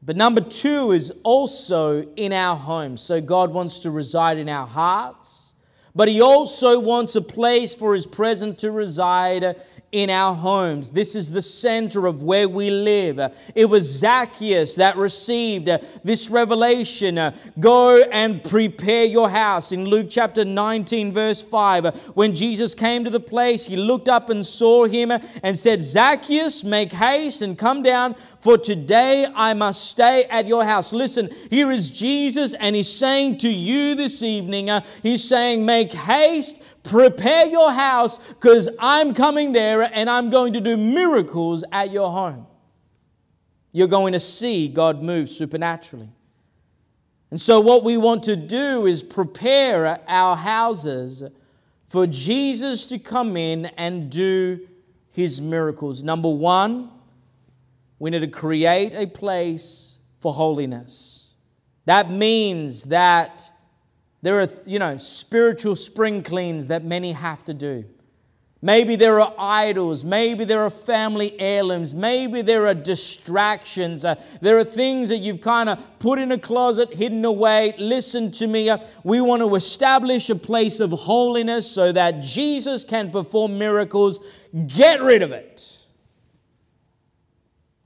But 0.03 0.15
number 0.15 0.41
two 0.41 0.91
is 0.91 1.13
also 1.23 2.01
in 2.15 2.33
our 2.33 2.55
homes. 2.55 3.01
So 3.01 3.21
God 3.21 3.53
wants 3.53 3.79
to 3.79 3.91
reside 3.91 4.39
in 4.39 4.49
our 4.49 4.65
hearts, 4.65 5.55
but 5.93 6.07
He 6.07 6.21
also 6.21 6.79
wants 6.79 7.15
a 7.15 7.21
place 7.21 7.75
for 7.75 7.93
His 7.93 8.07
presence 8.07 8.61
to 8.61 8.71
reside 8.71 9.61
in 9.91 10.09
our 10.09 10.33
homes. 10.33 10.91
This 10.91 11.15
is 11.15 11.31
the 11.31 11.41
center 11.41 12.07
of 12.07 12.23
where 12.23 12.47
we 12.47 12.69
live. 12.69 13.19
It 13.55 13.65
was 13.65 13.83
Zacchaeus 13.99 14.75
that 14.75 14.95
received 14.95 15.69
this 16.03 16.29
revelation. 16.29 17.19
Go 17.59 18.01
and 18.11 18.43
prepare 18.43 19.05
your 19.05 19.29
house. 19.29 19.71
In 19.71 19.85
Luke 19.85 20.07
chapter 20.09 20.45
19, 20.45 21.11
verse 21.11 21.41
5, 21.41 22.11
when 22.13 22.33
Jesus 22.33 22.73
came 22.73 23.03
to 23.03 23.09
the 23.09 23.19
place, 23.19 23.65
he 23.65 23.75
looked 23.75 24.07
up 24.07 24.29
and 24.29 24.45
saw 24.45 24.85
him 24.85 25.11
and 25.11 25.57
said, 25.57 25.83
Zacchaeus, 25.83 26.63
make 26.63 26.93
haste 26.93 27.41
and 27.41 27.57
come 27.57 27.83
down, 27.83 28.15
for 28.39 28.57
today 28.57 29.27
I 29.35 29.53
must 29.53 29.89
stay 29.89 30.23
at 30.25 30.47
your 30.47 30.63
house. 30.63 30.93
Listen, 30.93 31.29
here 31.49 31.69
is 31.69 31.91
Jesus, 31.91 32.53
and 32.53 32.75
he's 32.75 32.91
saying 32.91 33.37
to 33.39 33.49
you 33.49 33.95
this 33.95 34.23
evening, 34.23 34.69
uh, 34.69 34.81
he's 35.03 35.23
saying, 35.27 35.65
Make 35.65 35.91
haste 35.91 36.61
Prepare 36.83 37.47
your 37.47 37.71
house 37.71 38.17
because 38.17 38.69
I'm 38.79 39.13
coming 39.13 39.51
there 39.51 39.81
and 39.81 40.09
I'm 40.09 40.29
going 40.29 40.53
to 40.53 40.61
do 40.61 40.77
miracles 40.77 41.63
at 41.71 41.91
your 41.91 42.11
home. 42.11 42.47
You're 43.71 43.87
going 43.87 44.13
to 44.13 44.19
see 44.19 44.67
God 44.67 45.01
move 45.01 45.29
supernaturally. 45.29 46.09
And 47.29 47.39
so, 47.39 47.61
what 47.61 47.83
we 47.83 47.95
want 47.95 48.23
to 48.23 48.35
do 48.35 48.85
is 48.85 49.03
prepare 49.03 50.01
our 50.07 50.35
houses 50.35 51.23
for 51.87 52.05
Jesus 52.05 52.85
to 52.87 52.99
come 52.99 53.37
in 53.37 53.67
and 53.77 54.09
do 54.09 54.67
his 55.09 55.41
miracles. 55.41 56.03
Number 56.03 56.29
one, 56.29 56.89
we 57.99 58.09
need 58.09 58.19
to 58.19 58.27
create 58.27 58.93
a 58.93 59.05
place 59.05 59.99
for 60.19 60.33
holiness. 60.33 61.35
That 61.85 62.11
means 62.11 62.85
that 62.85 63.51
there 64.21 64.39
are, 64.39 64.47
you 64.65 64.79
know, 64.79 64.97
spiritual 64.97 65.75
spring 65.75 66.21
cleans 66.21 66.67
that 66.67 66.83
many 66.83 67.11
have 67.13 67.43
to 67.45 67.53
do. 67.53 67.85
Maybe 68.63 68.95
there 68.95 69.19
are 69.19 69.33
idols. 69.39 70.05
Maybe 70.05 70.45
there 70.45 70.61
are 70.61 70.69
family 70.69 71.39
heirlooms. 71.39 71.95
Maybe 71.95 72.43
there 72.43 72.67
are 72.67 72.75
distractions. 72.75 74.05
Uh, 74.05 74.21
there 74.39 74.59
are 74.59 74.63
things 74.63 75.09
that 75.09 75.17
you've 75.17 75.41
kind 75.41 75.67
of 75.67 75.83
put 75.97 76.19
in 76.19 76.31
a 76.31 76.37
closet, 76.37 76.93
hidden 76.93 77.25
away. 77.25 77.73
Listen 77.79 78.29
to 78.33 78.45
me. 78.45 78.69
Uh, 78.69 78.77
we 79.03 79.19
want 79.19 79.41
to 79.41 79.55
establish 79.55 80.29
a 80.29 80.35
place 80.35 80.79
of 80.79 80.91
holiness 80.91 81.69
so 81.69 81.91
that 81.91 82.21
Jesus 82.21 82.83
can 82.83 83.09
perform 83.09 83.57
miracles. 83.57 84.19
Get 84.67 85.01
rid 85.01 85.23
of 85.23 85.31
it. 85.31 85.87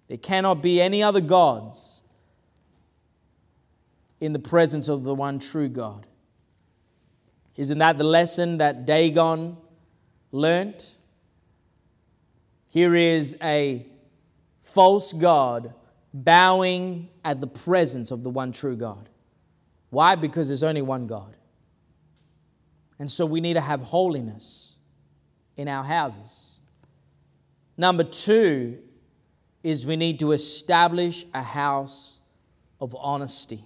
There 0.09 0.17
cannot 0.17 0.61
be 0.61 0.81
any 0.81 1.01
other 1.01 1.21
gods 1.21 2.01
in 4.19 4.33
the 4.33 4.39
presence 4.39 4.89
of 4.89 5.03
the 5.03 5.15
one 5.15 5.39
true 5.39 5.69
God. 5.69 6.05
Isn't 7.55 7.79
that 7.79 7.97
the 7.97 8.03
lesson 8.03 8.57
that 8.57 8.85
Dagon 8.85 9.57
learnt? 10.31 10.97
Here 12.69 12.95
is 12.95 13.37
a 13.41 13.85
false 14.61 15.13
God 15.13 15.73
bowing 16.13 17.09
at 17.23 17.39
the 17.39 17.47
presence 17.47 18.11
of 18.11 18.23
the 18.23 18.29
one 18.29 18.51
true 18.51 18.75
God. 18.75 19.09
Why? 19.89 20.15
Because 20.15 20.47
there's 20.49 20.63
only 20.63 20.81
one 20.81 21.07
God. 21.07 21.35
And 22.99 23.09
so 23.09 23.25
we 23.25 23.41
need 23.41 23.53
to 23.53 23.61
have 23.61 23.81
holiness 23.81 24.77
in 25.55 25.67
our 25.67 25.83
houses. 25.83 26.59
Number 27.77 28.03
two 28.03 28.79
is 29.63 29.85
we 29.85 29.95
need 29.95 30.19
to 30.19 30.31
establish 30.31 31.25
a 31.33 31.41
house 31.41 32.21
of 32.79 32.95
honesty. 32.99 33.65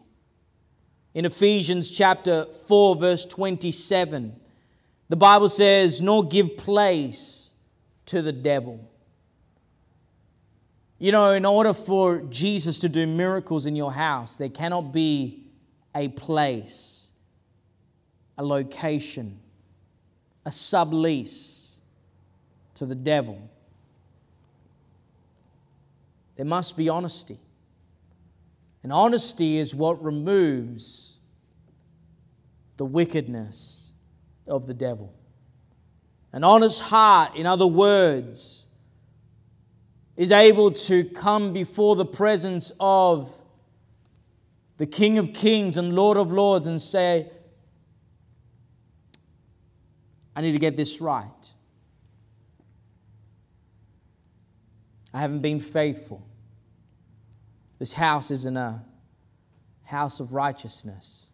In 1.14 1.26
Ephesians 1.26 1.90
chapter 1.90 2.46
4, 2.46 2.96
verse 2.96 3.26
27, 3.26 4.36
the 5.10 5.16
Bible 5.16 5.50
says, 5.50 6.02
Nor 6.02 6.28
give 6.28 6.56
place 6.56 7.52
to 8.08 8.22
the 8.22 8.32
devil. 8.32 8.90
You 11.00 11.12
know, 11.12 11.32
in 11.32 11.46
order 11.46 11.74
for 11.74 12.20
Jesus 12.30 12.80
to 12.80 12.90
do 12.90 13.08
miracles 13.08 13.66
in 13.66 13.76
your 13.76 13.92
house, 13.92 14.38
there 14.38 14.50
cannot 14.50 14.94
be 14.94 15.44
a 15.96 16.10
place, 16.10 17.12
a 18.38 18.44
location, 18.44 19.40
a 20.46 20.50
sublease 20.50 21.80
to 22.76 22.86
the 22.86 22.96
devil. 22.96 23.50
There 26.36 26.46
must 26.46 26.78
be 26.78 26.88
honesty. 26.90 27.40
And 28.84 28.94
honesty 28.94 29.58
is 29.58 29.76
what 29.76 30.04
removes 30.04 31.20
the 32.78 32.86
wickedness 32.86 33.94
of 34.48 34.68
the 34.68 34.74
devil. 34.74 35.14
An 36.32 36.44
honest 36.44 36.82
heart, 36.82 37.36
in 37.36 37.46
other 37.46 37.68
words, 37.68 38.68
is 40.16 40.32
able 40.32 40.72
to 40.72 41.04
come 41.04 41.54
before 41.54 41.96
the 41.96 42.06
presence 42.06 42.72
of 42.80 43.34
the 44.78 44.86
King 44.86 45.18
of 45.18 45.34
Kings 45.34 45.78
and 45.78 45.94
Lord 45.94 46.18
of 46.18 46.32
Lords 46.32 46.68
and 46.68 46.82
say, 46.82 47.30
I 50.36 50.42
need 50.42 50.54
to 50.54 50.60
get 50.60 50.78
this 50.78 51.02
right. 51.02 51.54
I 55.14 55.20
haven't 55.20 55.42
been 55.42 55.60
faithful. 55.60 56.29
This 57.80 57.94
house 57.94 58.30
isn't 58.30 58.58
a 58.58 58.84
house 59.86 60.20
of 60.20 60.34
righteousness. 60.34 61.30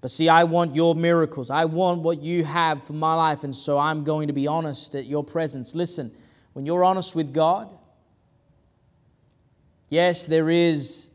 But 0.00 0.10
see, 0.10 0.28
I 0.28 0.44
want 0.44 0.74
your 0.74 0.94
miracles. 0.94 1.50
I 1.50 1.66
want 1.66 2.02
what 2.02 2.22
you 2.22 2.44
have 2.44 2.82
for 2.82 2.94
my 2.94 3.14
life, 3.14 3.44
and 3.44 3.54
so 3.54 3.78
I'm 3.78 4.02
going 4.02 4.28
to 4.28 4.32
be 4.32 4.46
honest 4.46 4.94
at 4.94 5.06
your 5.06 5.22
presence. 5.22 5.74
Listen, 5.74 6.10
when 6.54 6.66
you're 6.66 6.84
honest 6.84 7.14
with 7.14 7.32
God, 7.32 7.70
yes, 9.88 10.26
there 10.26 10.50
is 10.50 11.10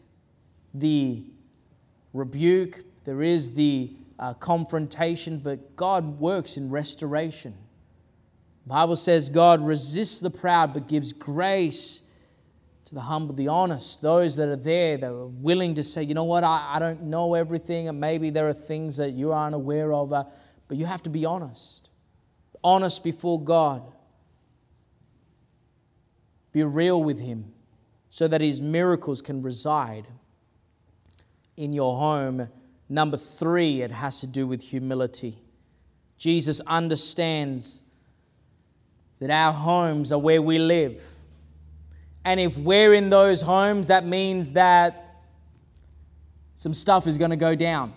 the 0.73 1.23
rebuke, 2.13 2.83
there 3.03 3.21
is 3.21 3.53
the 3.53 3.91
uh, 4.19 4.33
confrontation, 4.35 5.39
but 5.39 5.75
God 5.75 6.19
works 6.19 6.55
in 6.55 6.69
restoration. 6.69 7.53
The 8.65 8.69
Bible 8.69 8.95
says 8.95 9.29
God 9.29 9.65
resists 9.65 10.19
the 10.19 10.29
proud 10.29 10.73
but 10.73 10.88
gives 10.88 11.11
grace 11.11 12.01
to 12.86 12.93
the 12.93 13.02
humble, 13.02 13.34
the 13.34 13.48
honest, 13.48 14.02
those 14.02 14.36
that 14.36 14.48
are 14.48 14.56
there 14.56 14.98
that 14.98 15.10
are 15.10 15.26
willing 15.26 15.74
to 15.76 15.84
say, 15.84 16.04
you 16.04 16.13
know 16.13 16.24
what, 16.24 16.43
I, 16.43 16.76
I 16.76 16.80
don't 16.80 17.04
know 17.04 17.34
everything, 17.34 17.88
and 17.88 18.00
maybe 18.00 18.30
there 18.30 18.48
are 18.48 18.54
things 18.54 18.98
that 18.98 19.12
you 19.12 19.32
aren't 19.32 19.56
aware 19.56 19.91
of, 19.91 20.13
uh, 20.13 20.26
but 20.67 20.78
you 20.78 20.86
have 20.86 21.02
to 21.04 21.10
be 21.10 21.26
honest. 21.26 21.89
Honest 22.63 23.04
before 23.04 23.43
God. 23.43 23.91
Be 26.52 26.63
real 26.63 27.04
with 27.04 27.19
Him 27.19 27.54
so 28.10 28.28
that 28.28 28.39
His 28.39 28.62
miracles 28.62 29.21
can 29.21 29.41
reside 29.41 30.06
in 31.58 31.74
your 31.74 31.98
home. 31.98 32.50
Number 32.88 33.17
three, 33.17 33.82
it 33.82 33.91
has 33.91 34.19
to 34.19 34.28
do 34.28 34.45
with 34.45 34.62
humility. 34.62 35.39
Jesus 36.17 36.62
understands 36.62 37.82
that 39.19 39.32
our 39.32 39.52
homes 39.52 40.12
are 40.12 40.19
where 40.19 40.41
we 40.41 40.60
live. 40.60 41.04
And 42.25 42.39
if 42.39 42.57
we're 42.57 42.93
in 42.95 43.09
those 43.09 43.41
homes, 43.41 43.88
that 43.88 44.05
means 44.05 44.53
that 44.53 45.21
some 46.55 46.73
stuff 46.73 47.05
is 47.05 47.17
going 47.19 47.29
to 47.29 47.38
go 47.38 47.53
down. 47.53 47.93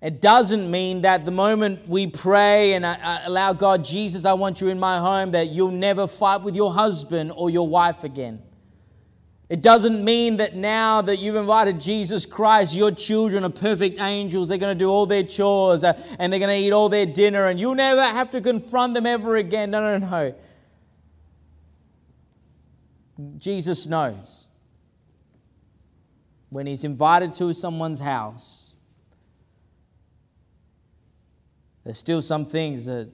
It 0.00 0.22
doesn't 0.22 0.70
mean 0.70 1.02
that 1.02 1.26
the 1.26 1.30
moment 1.30 1.86
we 1.86 2.06
pray 2.06 2.72
and 2.72 2.86
uh, 2.86 2.96
uh, 3.02 3.20
allow 3.26 3.52
God, 3.52 3.84
Jesus, 3.84 4.24
I 4.24 4.32
want 4.32 4.62
you 4.62 4.68
in 4.68 4.80
my 4.80 4.98
home, 4.98 5.32
that 5.32 5.50
you'll 5.50 5.72
never 5.72 6.06
fight 6.06 6.40
with 6.40 6.56
your 6.56 6.72
husband 6.72 7.32
or 7.36 7.50
your 7.50 7.68
wife 7.68 8.02
again. 8.02 8.42
It 9.50 9.60
doesn't 9.60 10.02
mean 10.02 10.38
that 10.38 10.54
now 10.56 11.02
that 11.02 11.18
you've 11.18 11.36
invited 11.36 11.80
Jesus 11.80 12.24
Christ, 12.24 12.74
your 12.74 12.92
children 12.92 13.44
are 13.44 13.50
perfect 13.50 14.00
angels. 14.00 14.48
They're 14.48 14.58
going 14.58 14.78
to 14.78 14.78
do 14.78 14.88
all 14.88 15.04
their 15.04 15.24
chores 15.24 15.84
uh, 15.84 16.00
and 16.18 16.32
they're 16.32 16.40
going 16.40 16.56
to 16.56 16.66
eat 16.66 16.72
all 16.72 16.88
their 16.88 17.04
dinner 17.04 17.48
and 17.48 17.60
you'll 17.60 17.74
never 17.74 18.02
have 18.02 18.30
to 18.30 18.40
confront 18.40 18.94
them 18.94 19.04
ever 19.04 19.36
again. 19.36 19.72
No, 19.72 19.98
no, 19.98 19.98
no. 19.98 20.34
Jesus 23.38 23.86
knows 23.86 24.48
when 26.48 26.66
he's 26.66 26.84
invited 26.84 27.32
to 27.34 27.52
someone's 27.52 28.00
house, 28.00 28.70
There's 31.84 31.98
still 31.98 32.22
some 32.22 32.44
things 32.44 32.86
that 32.86 33.10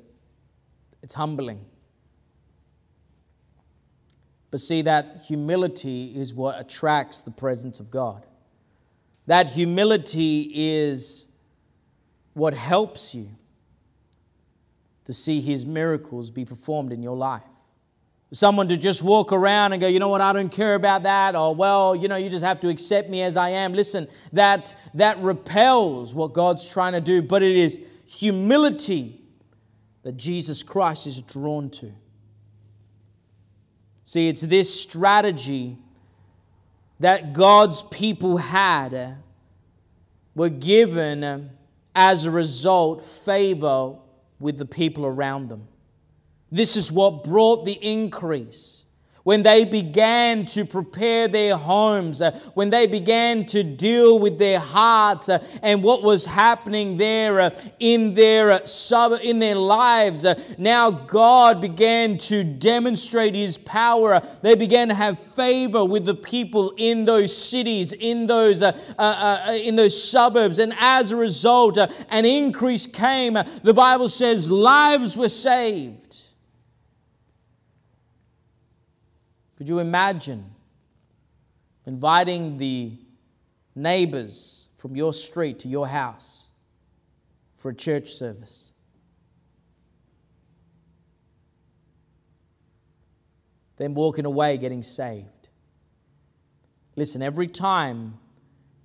it's 1.03 1.15
humbling. 1.15 1.65
But 4.51 4.61
see, 4.61 4.83
that 4.83 5.23
humility 5.27 6.13
is 6.17 6.35
what 6.35 6.59
attracts 6.59 7.21
the 7.21 7.31
presence 7.31 7.81
of 7.81 7.91
God. 7.91 8.25
That 9.27 9.49
humility 9.49 10.51
is 10.55 11.29
what 12.33 12.55
helps 12.55 13.15
you 13.15 13.31
to 15.05 15.13
see 15.13 15.41
His 15.41 15.65
miracles 15.65 16.31
be 16.31 16.45
performed 16.45 16.93
in 16.93 17.03
your 17.03 17.17
life. 17.17 17.43
Someone 18.33 18.69
to 18.69 18.77
just 18.77 19.03
walk 19.03 19.33
around 19.33 19.73
and 19.73 19.81
go, 19.81 19.87
you 19.87 20.01
know 20.01 20.09
what, 20.09 20.21
I 20.21 20.33
don't 20.33 20.51
care 20.51 20.75
about 20.75 21.05
that, 21.05 21.37
or 21.37 21.55
well, 21.55 21.95
you 21.95 22.09
know, 22.09 22.17
you 22.17 22.29
just 22.29 22.45
have 22.45 22.61
to 22.61 22.69
accept 22.69 23.09
me 23.09 23.23
as 23.23 23.37
I 23.37 23.51
am. 23.51 23.73
Listen, 23.73 24.09
that 24.33 24.75
that 24.95 25.19
repels 25.21 26.15
what 26.15 26.33
God's 26.33 26.69
trying 26.69 26.95
to 26.95 27.01
do, 27.01 27.23
but 27.23 27.43
it 27.43 27.57
is 27.57 27.81
humility 28.05 29.21
that 30.03 30.17
Jesus 30.17 30.63
Christ 30.63 31.07
is 31.07 31.23
drawn 31.23 31.71
to. 31.71 31.93
See, 34.03 34.29
it's 34.29 34.43
this 34.43 34.81
strategy 34.81 35.79
that 37.01 37.33
God's 37.33 37.83
people 37.83 38.37
had, 38.37 38.95
uh, 38.95 39.11
were 40.35 40.49
given 40.49 41.25
uh, 41.25 41.41
as 41.95 42.27
a 42.27 42.31
result 42.31 43.05
favor 43.05 43.97
with 44.39 44.59
the 44.59 44.65
people 44.65 45.05
around 45.05 45.49
them. 45.49 45.67
This 46.51 46.77
is 46.77 46.93
what 46.93 47.25
brought 47.25 47.65
the 47.65 47.73
increase 47.73 48.87
when 49.27 49.43
they 49.43 49.65
began 49.65 50.47
to 50.47 50.65
prepare 50.65 51.27
their 51.27 51.57
homes, 51.57 52.23
uh, 52.23 52.31
when 52.55 52.71
they 52.71 52.87
began 52.87 53.45
to 53.45 53.65
deal 53.65 54.21
with 54.21 54.39
their 54.39 54.61
hearts 54.61 55.29
uh, 55.29 55.45
and 55.65 55.83
what 55.83 56.01
was 56.01 56.25
happening 56.25 56.97
there 56.97 57.41
uh, 57.41 57.51
in 57.81 58.15
their 58.15 58.53
uh, 58.53 58.65
sub, 58.65 59.19
in 59.25 59.41
their 59.41 59.57
lives, 59.57 60.25
uh, 60.25 60.41
now 60.59 60.93
God 60.93 61.61
began 61.61 62.19
to 62.19 62.45
demonstrate 62.45 63.35
His 63.35 63.59
power. 63.59 64.23
They 64.43 64.55
began 64.55 64.87
to 64.91 64.95
have 64.95 65.19
favor 65.19 65.85
with 65.85 66.05
the 66.05 66.15
people 66.15 66.73
in 66.77 67.05
those 67.05 67.37
cities, 67.37 67.93
in 67.93 68.29
those 68.29 68.63
uh, 68.63 69.59
in 69.61 69.75
those 69.75 70.01
suburbs, 70.01 70.61
and 70.61 70.73
as 70.79 71.11
a 71.11 71.17
result, 71.17 71.79
an 71.79 72.25
increase 72.25 72.87
came. 72.87 73.33
The 73.35 73.75
Bible 73.75 74.09
says 74.09 74.53
lives 74.53 75.17
were 75.17 75.29
saved. 75.29 76.26
Could 79.57 79.69
you 79.69 79.79
imagine 79.79 80.45
inviting 81.87 82.59
the 82.59 82.93
neighbors 83.75 84.69
from 84.77 84.97
your 84.97 85.13
street 85.13 85.61
to 85.61 85.69
your 85.69 85.89
house 85.89 86.51
for 87.57 87.71
a 87.71 87.75
church 87.75 88.11
service? 88.11 88.73
Then 93.77 93.95
walking 93.95 94.25
away 94.25 94.57
getting 94.57 94.83
saved. 94.83 95.49
Listen, 96.97 97.23
every 97.23 97.47
time 97.47 98.19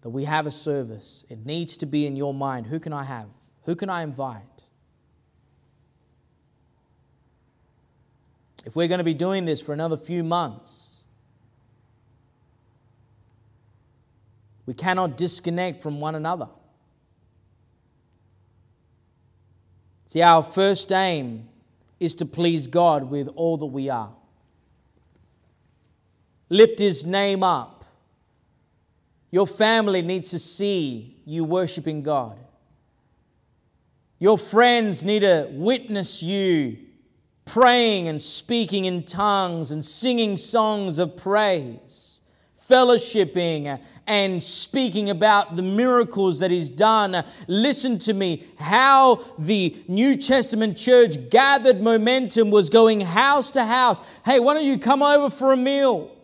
that 0.02 0.10
we 0.10 0.26
have 0.26 0.46
a 0.46 0.52
service, 0.52 1.24
it 1.30 1.46
needs 1.46 1.78
to 1.78 1.86
be 1.86 2.06
in 2.06 2.16
your 2.16 2.34
mind 2.34 2.68
who 2.68 2.80
can 2.80 2.92
I 2.92 3.04
have? 3.04 3.30
Who 3.64 3.76
can 3.76 3.90
I 3.90 4.04
invite? 4.04 4.42
If 8.65 8.76
we're 8.76 8.88
going 8.88 9.00
to 9.00 9.04
be 9.04 9.13
doing 9.13 9.45
this 9.45 9.60
for 9.60 9.74
another 9.74 9.97
few 9.97 10.24
months, 10.24 11.04
we 14.65 14.74
cannot 14.74 15.17
disconnect 15.17 15.82
from 15.82 16.00
one 16.00 16.15
another. 16.15 16.47
See, 20.06 20.21
our 20.21 20.43
first 20.43 20.91
aim 20.91 21.47
is 22.00 22.15
to 22.15 22.26
please 22.26 22.67
God 22.67 23.10
with 23.10 23.30
all 23.30 23.58
that 23.58 23.67
we 23.67 23.89
are. 23.89 24.12
lift 26.50 26.80
His 26.80 27.06
name 27.06 27.43
up. 27.43 27.86
Your 29.32 29.47
family 29.47 30.02
needs 30.02 30.32
to 30.32 30.39
see 30.39 31.15
you 31.26 31.45
worshiping 31.45 32.04
God. 32.04 32.38
Your 34.19 34.38
friends 34.38 35.06
need 35.06 35.21
to 35.21 35.47
witness 35.52 36.21
you 36.21 36.78
praying 37.52 38.08
and 38.08 38.22
speaking 38.22 38.86
in 38.86 39.04
tongues 39.04 39.72
and 39.72 39.84
singing 39.84 40.38
songs 40.38 41.00
of 41.00 41.18
praise, 41.18 42.22
fellowshipping 42.58 43.78
and 44.08 44.42
speaking 44.42 45.10
about 45.10 45.58
the 45.58 45.62
miracles 45.62 46.40
that 46.40 46.50
He's 46.50 46.72
done. 46.72 47.26
Listen 47.50 48.00
to 48.00 48.14
me, 48.14 48.46
how 48.58 49.22
the 49.38 49.76
New 49.90 50.16
Testament 50.16 50.78
church 50.78 51.30
gathered 51.30 51.82
momentum 51.82 52.52
was 52.52 52.70
going 52.70 53.02
house 53.02 53.52
to 53.52 53.66
house. 53.66 54.00
Hey, 54.24 54.40
why 54.40 54.54
don't 54.54 54.64
you 54.64 54.78
come 54.78 55.04
over 55.04 55.30
for 55.30 55.52
a 55.52 55.58
meal? 55.58 56.16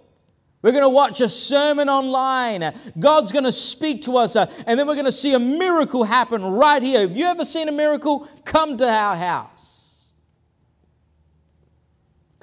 We're 0.62 0.72
going 0.72 0.84
to 0.84 0.90
watch 0.90 1.20
a 1.20 1.28
sermon 1.28 1.90
online. 1.90 2.74
God's 2.98 3.34
going 3.34 3.44
to 3.44 3.52
speak 3.52 4.04
to 4.04 4.16
us, 4.16 4.38
uh, 4.38 4.50
and 4.66 4.80
then 4.80 4.88
we're 4.88 4.96
going 4.96 5.06
to 5.06 5.12
see 5.12 5.34
a 5.34 5.40
miracle 5.40 6.06
happen 6.06 6.42
right 6.42 6.82
here. 6.82 7.02
Have 7.02 7.18
you 7.18 7.26
ever 7.26 7.44
seen 7.44 7.68
a 7.68 7.74
miracle? 7.74 8.30
Come 8.46 8.78
to 8.78 8.88
our 8.88 9.18
house. 9.18 9.87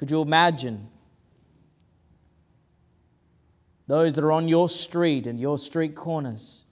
Could 0.05 0.11
you 0.11 0.21
imagine 0.21 0.87
those 3.87 4.13
that 4.13 4.23
are 4.23 4.31
on 4.31 4.47
your 4.47 4.69
street 4.69 5.25
and 5.25 5.39
your 5.39 5.57
street 5.57 5.95
corners 5.95 6.65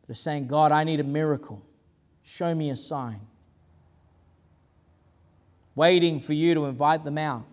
that 0.00 0.10
are 0.10 0.16
saying, 0.16 0.48
God, 0.48 0.72
I 0.72 0.82
need 0.82 0.98
a 0.98 1.04
miracle. 1.04 1.64
Show 2.24 2.52
me 2.56 2.70
a 2.70 2.76
sign. 2.76 3.20
Waiting 5.76 6.18
for 6.18 6.32
you 6.32 6.54
to 6.54 6.64
invite 6.64 7.04
them 7.04 7.18
out 7.18 7.44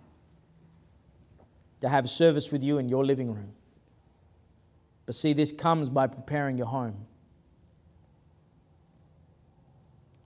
to 1.81 1.89
have 1.89 2.09
service 2.09 2.51
with 2.51 2.63
you 2.63 2.79
in 2.79 2.89
your 2.89 3.05
living 3.05 3.31
room. 3.31 3.51
But 5.05 5.13
see, 5.13 5.33
this 5.33 5.51
comes 5.51 5.91
by 5.91 6.07
preparing 6.07 6.57
your 6.57 6.65
home. 6.65 7.05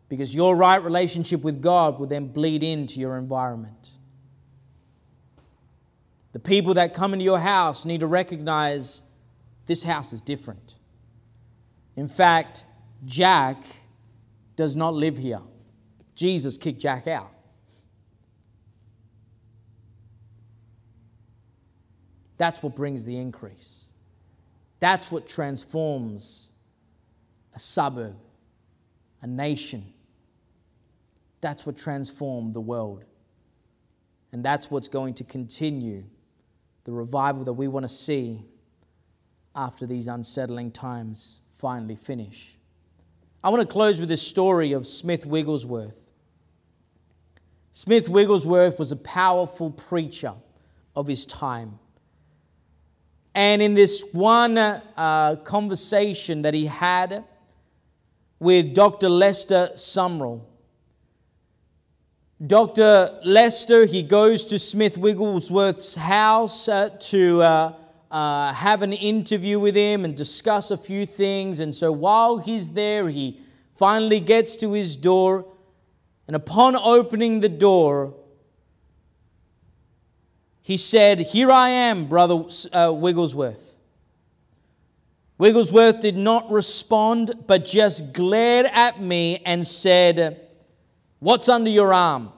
Because 0.07 0.33
your 0.33 0.55
right 0.55 0.81
relationship 0.81 1.41
with 1.41 1.61
God 1.61 1.99
will 1.99 2.07
then 2.07 2.27
bleed 2.27 2.63
into 2.63 3.01
your 3.01 3.17
environment. 3.17 3.89
The 6.33 6.39
people 6.39 6.73
that 6.73 6.93
come 6.93 7.13
into 7.13 7.23
your 7.23 7.39
house 7.39 7.85
need 7.85 8.01
to 8.01 8.07
recognize 8.07 9.03
this 9.67 9.83
house 9.83 10.11
is 10.13 10.19
different. 10.19 10.75
In 11.95 12.07
fact, 12.07 12.65
Jack 13.05 13.63
does 14.55 14.75
not 14.75 14.93
live 14.93 15.17
here. 15.17 15.41
Jesus 16.15 16.57
kicked 16.57 16.81
Jack 16.81 17.07
out. 17.07 17.31
That's 22.37 22.61
what 22.63 22.75
brings 22.75 23.05
the 23.05 23.17
increase. 23.17 23.89
That's 24.79 25.11
what 25.11 25.27
transforms 25.27 26.51
a 27.55 27.59
suburb, 27.59 28.17
a 29.21 29.27
nation. 29.27 29.93
That's 31.41 31.65
what 31.65 31.77
transformed 31.77 32.53
the 32.53 32.59
world. 32.59 33.05
And 34.31 34.43
that's 34.43 34.71
what's 34.71 34.87
going 34.87 35.13
to 35.15 35.23
continue 35.23 36.05
the 36.83 36.91
revival 36.91 37.43
that 37.45 37.53
we 37.53 37.67
want 37.67 37.83
to 37.83 37.89
see 37.89 38.43
after 39.55 39.85
these 39.85 40.07
unsettling 40.07 40.71
times 40.71 41.41
finally 41.51 41.95
finish. 41.95 42.57
I 43.43 43.49
want 43.49 43.61
to 43.61 43.67
close 43.67 43.99
with 43.99 44.09
this 44.09 44.25
story 44.25 44.73
of 44.73 44.87
Smith 44.87 45.25
Wigglesworth. 45.25 46.11
Smith 47.71 48.09
Wigglesworth 48.09 48.79
was 48.79 48.91
a 48.91 48.95
powerful 48.95 49.71
preacher 49.71 50.33
of 50.95 51.07
his 51.07 51.25
time. 51.25 51.79
And 53.35 53.61
in 53.61 53.73
this 53.73 54.05
one 54.11 54.57
uh, 54.57 55.37
conversation 55.43 56.43
that 56.43 56.53
he 56.53 56.67
had 56.67 57.23
with 58.39 58.75
Dr. 58.75 59.09
Lester 59.09 59.71
Sumrall, 59.73 60.41
Dr. 62.41 63.19
Lester, 63.23 63.85
he 63.85 64.03
goes 64.03 64.45
to 64.47 64.59
Smith 64.59 64.97
Wigglesworth's 64.97 65.95
house 65.95 66.67
uh, 66.67 66.89
to 66.89 67.41
uh, 67.41 67.73
uh, 68.09 68.53
have 68.53 68.81
an 68.81 68.91
interview 68.91 69.59
with 69.59 69.75
him 69.75 70.03
and 70.03 70.15
discuss 70.15 70.71
a 70.71 70.77
few 70.77 71.05
things. 71.05 71.59
And 71.59 71.73
so 71.73 71.91
while 71.91 72.39
he's 72.39 72.73
there, 72.73 73.07
he 73.09 73.39
finally 73.75 74.19
gets 74.19 74.57
to 74.57 74.73
his 74.73 74.95
door. 74.95 75.45
And 76.27 76.35
upon 76.35 76.75
opening 76.75 77.39
the 77.39 77.49
door, 77.49 78.15
he 80.63 80.75
said, 80.75 81.19
Here 81.19 81.51
I 81.51 81.69
am, 81.69 82.07
Brother 82.07 82.45
uh, 82.73 82.91
Wigglesworth. 82.91 83.77
Wigglesworth 85.37 85.99
did 85.99 86.17
not 86.17 86.49
respond, 86.51 87.33
but 87.47 87.63
just 87.63 88.11
glared 88.11 88.65
at 88.67 89.01
me 89.01 89.37
and 89.45 89.65
said, 89.65 90.42
What's 91.23 91.47
under 91.47 91.69
your 91.69 91.93
arm? 91.93 92.33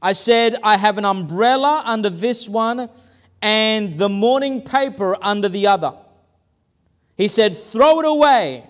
I 0.00 0.14
said, 0.14 0.56
I 0.62 0.78
have 0.78 0.96
an 0.96 1.04
umbrella 1.04 1.82
under 1.84 2.08
this 2.08 2.48
one 2.48 2.88
and 3.42 3.98
the 3.98 4.08
morning 4.08 4.62
paper 4.62 5.14
under 5.22 5.50
the 5.50 5.66
other. 5.66 5.92
He 7.18 7.28
said, 7.28 7.54
Throw 7.54 8.00
it 8.00 8.06
away. 8.06 8.66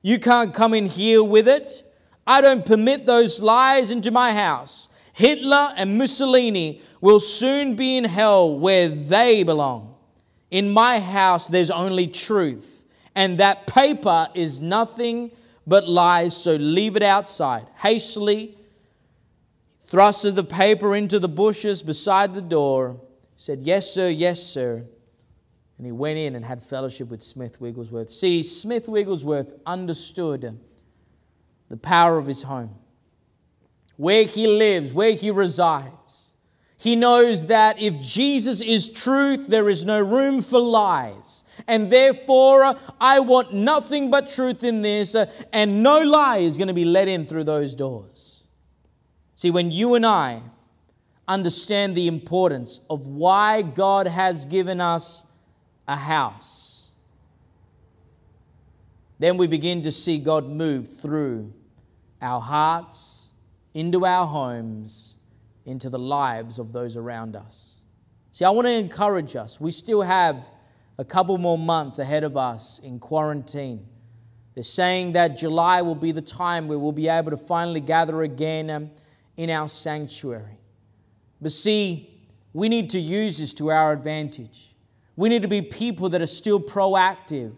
You 0.00 0.18
can't 0.18 0.54
come 0.54 0.72
in 0.72 0.86
here 0.86 1.22
with 1.22 1.46
it. 1.46 1.82
I 2.26 2.40
don't 2.40 2.64
permit 2.64 3.04
those 3.04 3.42
lies 3.42 3.90
into 3.90 4.10
my 4.10 4.32
house. 4.32 4.88
Hitler 5.12 5.74
and 5.76 5.98
Mussolini 5.98 6.80
will 7.02 7.20
soon 7.20 7.76
be 7.76 7.98
in 7.98 8.04
hell 8.04 8.58
where 8.58 8.88
they 8.88 9.42
belong. 9.42 9.94
In 10.50 10.70
my 10.70 10.98
house, 10.98 11.48
there's 11.48 11.70
only 11.70 12.06
truth, 12.06 12.86
and 13.14 13.36
that 13.36 13.66
paper 13.66 14.28
is 14.34 14.62
nothing 14.62 15.32
but 15.70 15.88
lies, 15.88 16.36
so 16.36 16.56
leave 16.56 16.96
it 16.96 17.02
outside. 17.04 17.64
Hastily 17.76 18.58
thrusted 19.86 20.34
the 20.34 20.42
paper 20.42 20.96
into 20.96 21.20
the 21.20 21.28
bushes 21.28 21.80
beside 21.80 22.34
the 22.34 22.42
door, 22.42 23.00
said, 23.36 23.60
Yes, 23.60 23.88
sir, 23.88 24.08
yes, 24.08 24.42
sir. 24.42 24.84
And 25.78 25.86
he 25.86 25.92
went 25.92 26.18
in 26.18 26.34
and 26.34 26.44
had 26.44 26.60
fellowship 26.60 27.08
with 27.08 27.22
Smith 27.22 27.60
Wigglesworth. 27.60 28.10
See, 28.10 28.42
Smith 28.42 28.88
Wigglesworth 28.88 29.52
understood 29.64 30.58
the 31.68 31.76
power 31.76 32.18
of 32.18 32.26
his 32.26 32.42
home, 32.42 32.74
where 33.96 34.24
he 34.24 34.48
lives, 34.48 34.92
where 34.92 35.12
he 35.12 35.30
resides. 35.30 36.29
He 36.80 36.96
knows 36.96 37.46
that 37.46 37.78
if 37.78 38.00
Jesus 38.00 38.62
is 38.62 38.88
truth, 38.88 39.48
there 39.48 39.68
is 39.68 39.84
no 39.84 40.00
room 40.00 40.40
for 40.40 40.58
lies. 40.58 41.44
And 41.68 41.90
therefore, 41.92 42.74
I 42.98 43.20
want 43.20 43.52
nothing 43.52 44.10
but 44.10 44.30
truth 44.30 44.64
in 44.64 44.80
this, 44.80 45.14
uh, 45.14 45.30
and 45.52 45.82
no 45.82 46.00
lie 46.00 46.38
is 46.38 46.56
going 46.56 46.68
to 46.68 46.74
be 46.74 46.86
let 46.86 47.06
in 47.06 47.26
through 47.26 47.44
those 47.44 47.74
doors. 47.74 48.46
See, 49.34 49.50
when 49.50 49.70
you 49.70 49.94
and 49.94 50.06
I 50.06 50.40
understand 51.28 51.94
the 51.94 52.08
importance 52.08 52.80
of 52.88 53.06
why 53.06 53.60
God 53.60 54.06
has 54.06 54.46
given 54.46 54.80
us 54.80 55.22
a 55.86 55.96
house, 55.96 56.92
then 59.18 59.36
we 59.36 59.46
begin 59.46 59.82
to 59.82 59.92
see 59.92 60.16
God 60.16 60.48
move 60.48 60.98
through 60.98 61.52
our 62.22 62.40
hearts, 62.40 63.32
into 63.74 64.06
our 64.06 64.26
homes, 64.26 65.18
into 65.64 65.90
the 65.90 65.98
lives 65.98 66.58
of 66.58 66.72
those 66.72 66.96
around 66.96 67.36
us. 67.36 67.82
See, 68.32 68.44
I 68.44 68.50
want 68.50 68.66
to 68.66 68.72
encourage 68.72 69.36
us. 69.36 69.60
We 69.60 69.70
still 69.70 70.02
have 70.02 70.46
a 70.98 71.04
couple 71.04 71.36
more 71.38 71.58
months 71.58 71.98
ahead 71.98 72.24
of 72.24 72.36
us 72.36 72.78
in 72.78 72.98
quarantine. 72.98 73.86
They're 74.54 74.64
saying 74.64 75.12
that 75.12 75.36
July 75.36 75.82
will 75.82 75.94
be 75.94 76.12
the 76.12 76.22
time 76.22 76.68
where 76.68 76.78
we'll 76.78 76.92
be 76.92 77.08
able 77.08 77.30
to 77.30 77.36
finally 77.36 77.80
gather 77.80 78.22
again 78.22 78.68
um, 78.68 78.90
in 79.36 79.48
our 79.48 79.68
sanctuary. 79.68 80.58
But 81.40 81.52
see, 81.52 82.10
we 82.52 82.68
need 82.68 82.90
to 82.90 83.00
use 83.00 83.38
this 83.38 83.54
to 83.54 83.70
our 83.70 83.92
advantage. 83.92 84.74
We 85.16 85.28
need 85.28 85.42
to 85.42 85.48
be 85.48 85.62
people 85.62 86.08
that 86.10 86.20
are 86.20 86.26
still 86.26 86.60
proactive, 86.60 87.54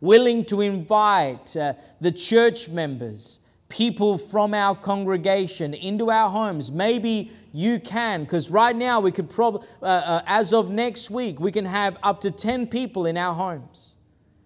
willing 0.00 0.44
to 0.46 0.60
invite 0.60 1.56
uh, 1.56 1.74
the 2.00 2.12
church 2.12 2.68
members, 2.68 3.40
people 3.72 4.18
from 4.18 4.52
our 4.52 4.76
congregation 4.76 5.72
into 5.72 6.10
our 6.10 6.28
homes. 6.28 6.70
Maybe 6.70 7.30
you 7.54 7.80
can, 7.80 8.24
because 8.24 8.50
right 8.50 8.76
now 8.76 9.00
we 9.00 9.10
could 9.10 9.30
probably, 9.30 9.66
uh, 9.80 9.86
uh, 9.86 10.22
as 10.26 10.52
of 10.52 10.70
next 10.70 11.10
week, 11.10 11.40
we 11.40 11.50
can 11.50 11.64
have 11.64 11.96
up 12.02 12.20
to 12.20 12.30
10 12.30 12.66
people 12.66 13.06
in 13.06 13.16
our 13.16 13.32
homes. 13.32 13.96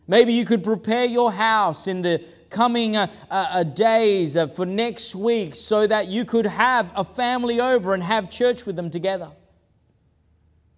Maybe 0.06 0.32
you 0.32 0.44
could 0.44 0.62
prepare 0.62 1.06
your 1.06 1.32
house 1.32 1.88
in 1.88 2.02
the 2.02 2.24
coming 2.50 2.96
uh, 2.96 3.08
uh, 3.28 3.46
uh 3.50 3.62
days 3.64 4.36
uh, 4.36 4.46
for 4.46 4.64
next 4.64 5.16
week 5.16 5.56
so 5.56 5.84
that 5.88 6.06
you 6.06 6.24
could 6.24 6.46
have 6.46 6.92
a 6.94 7.02
family 7.02 7.60
over 7.60 7.94
and 7.94 8.04
have 8.04 8.30
church 8.30 8.64
with 8.64 8.76
them 8.76 8.90
together. 8.90 9.32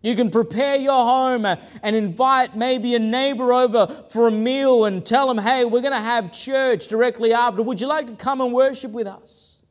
You 0.08 0.16
can 0.16 0.30
prepare 0.30 0.76
your 0.76 1.04
home 1.04 1.44
and 1.44 1.94
invite 1.94 2.56
maybe 2.56 2.94
a 2.94 2.98
neighbor 2.98 3.52
over 3.52 3.86
for 4.08 4.26
a 4.26 4.30
meal 4.30 4.86
and 4.86 5.04
tell 5.04 5.28
them, 5.28 5.36
hey, 5.36 5.66
we're 5.66 5.82
going 5.82 5.92
to 5.92 6.00
have 6.00 6.32
church 6.32 6.88
directly 6.88 7.34
after. 7.34 7.62
Would 7.62 7.78
you 7.78 7.88
like 7.88 8.06
to 8.06 8.14
come 8.14 8.40
and 8.40 8.54
worship 8.54 8.92
with 8.92 9.06
us? 9.06 9.62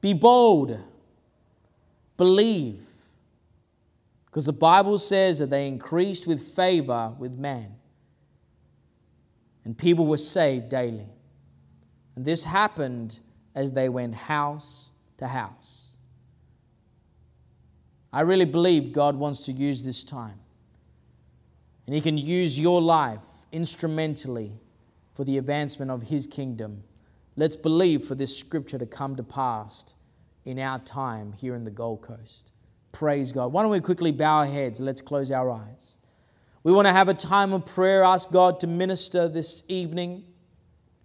Be 0.00 0.14
bold, 0.14 0.78
believe, 2.16 2.86
Because 4.32 4.46
the 4.46 4.52
Bible 4.52 4.96
says 4.96 5.40
that 5.40 5.50
they 5.50 5.68
increased 5.68 6.28
with 6.28 6.40
favor 6.40 7.12
with 7.18 7.36
man. 7.36 7.74
And 9.64 9.76
people 9.76 10.06
were 10.06 10.18
saved 10.18 10.68
daily. 10.68 11.10
And 12.14 12.24
this 12.24 12.44
happened 12.44 13.18
as 13.56 13.72
they 13.72 13.88
went 13.88 14.14
house 14.14 14.92
to 15.18 15.26
house. 15.26 15.91
I 18.12 18.20
really 18.20 18.44
believe 18.44 18.92
God 18.92 19.16
wants 19.16 19.46
to 19.46 19.52
use 19.52 19.84
this 19.84 20.04
time. 20.04 20.38
And 21.86 21.94
He 21.94 22.00
can 22.00 22.18
use 22.18 22.60
your 22.60 22.80
life 22.80 23.20
instrumentally 23.50 24.52
for 25.14 25.24
the 25.24 25.38
advancement 25.38 25.90
of 25.90 26.02
His 26.02 26.26
kingdom. 26.26 26.84
Let's 27.36 27.56
believe 27.56 28.04
for 28.04 28.14
this 28.14 28.36
scripture 28.36 28.78
to 28.78 28.86
come 28.86 29.16
to 29.16 29.22
pass 29.22 29.94
in 30.44 30.58
our 30.58 30.78
time 30.80 31.32
here 31.32 31.54
in 31.54 31.64
the 31.64 31.70
Gold 31.70 32.02
Coast. 32.02 32.52
Praise 32.92 33.32
God. 33.32 33.52
Why 33.52 33.62
don't 33.62 33.70
we 33.70 33.80
quickly 33.80 34.12
bow 34.12 34.38
our 34.38 34.46
heads? 34.46 34.80
Let's 34.80 35.00
close 35.00 35.30
our 35.30 35.50
eyes. 35.50 35.96
We 36.62 36.72
want 36.72 36.86
to 36.86 36.92
have 36.92 37.08
a 37.08 37.14
time 37.14 37.52
of 37.52 37.66
prayer, 37.66 38.04
ask 38.04 38.30
God 38.30 38.60
to 38.60 38.66
minister 38.66 39.28
this 39.28 39.64
evening. 39.66 40.24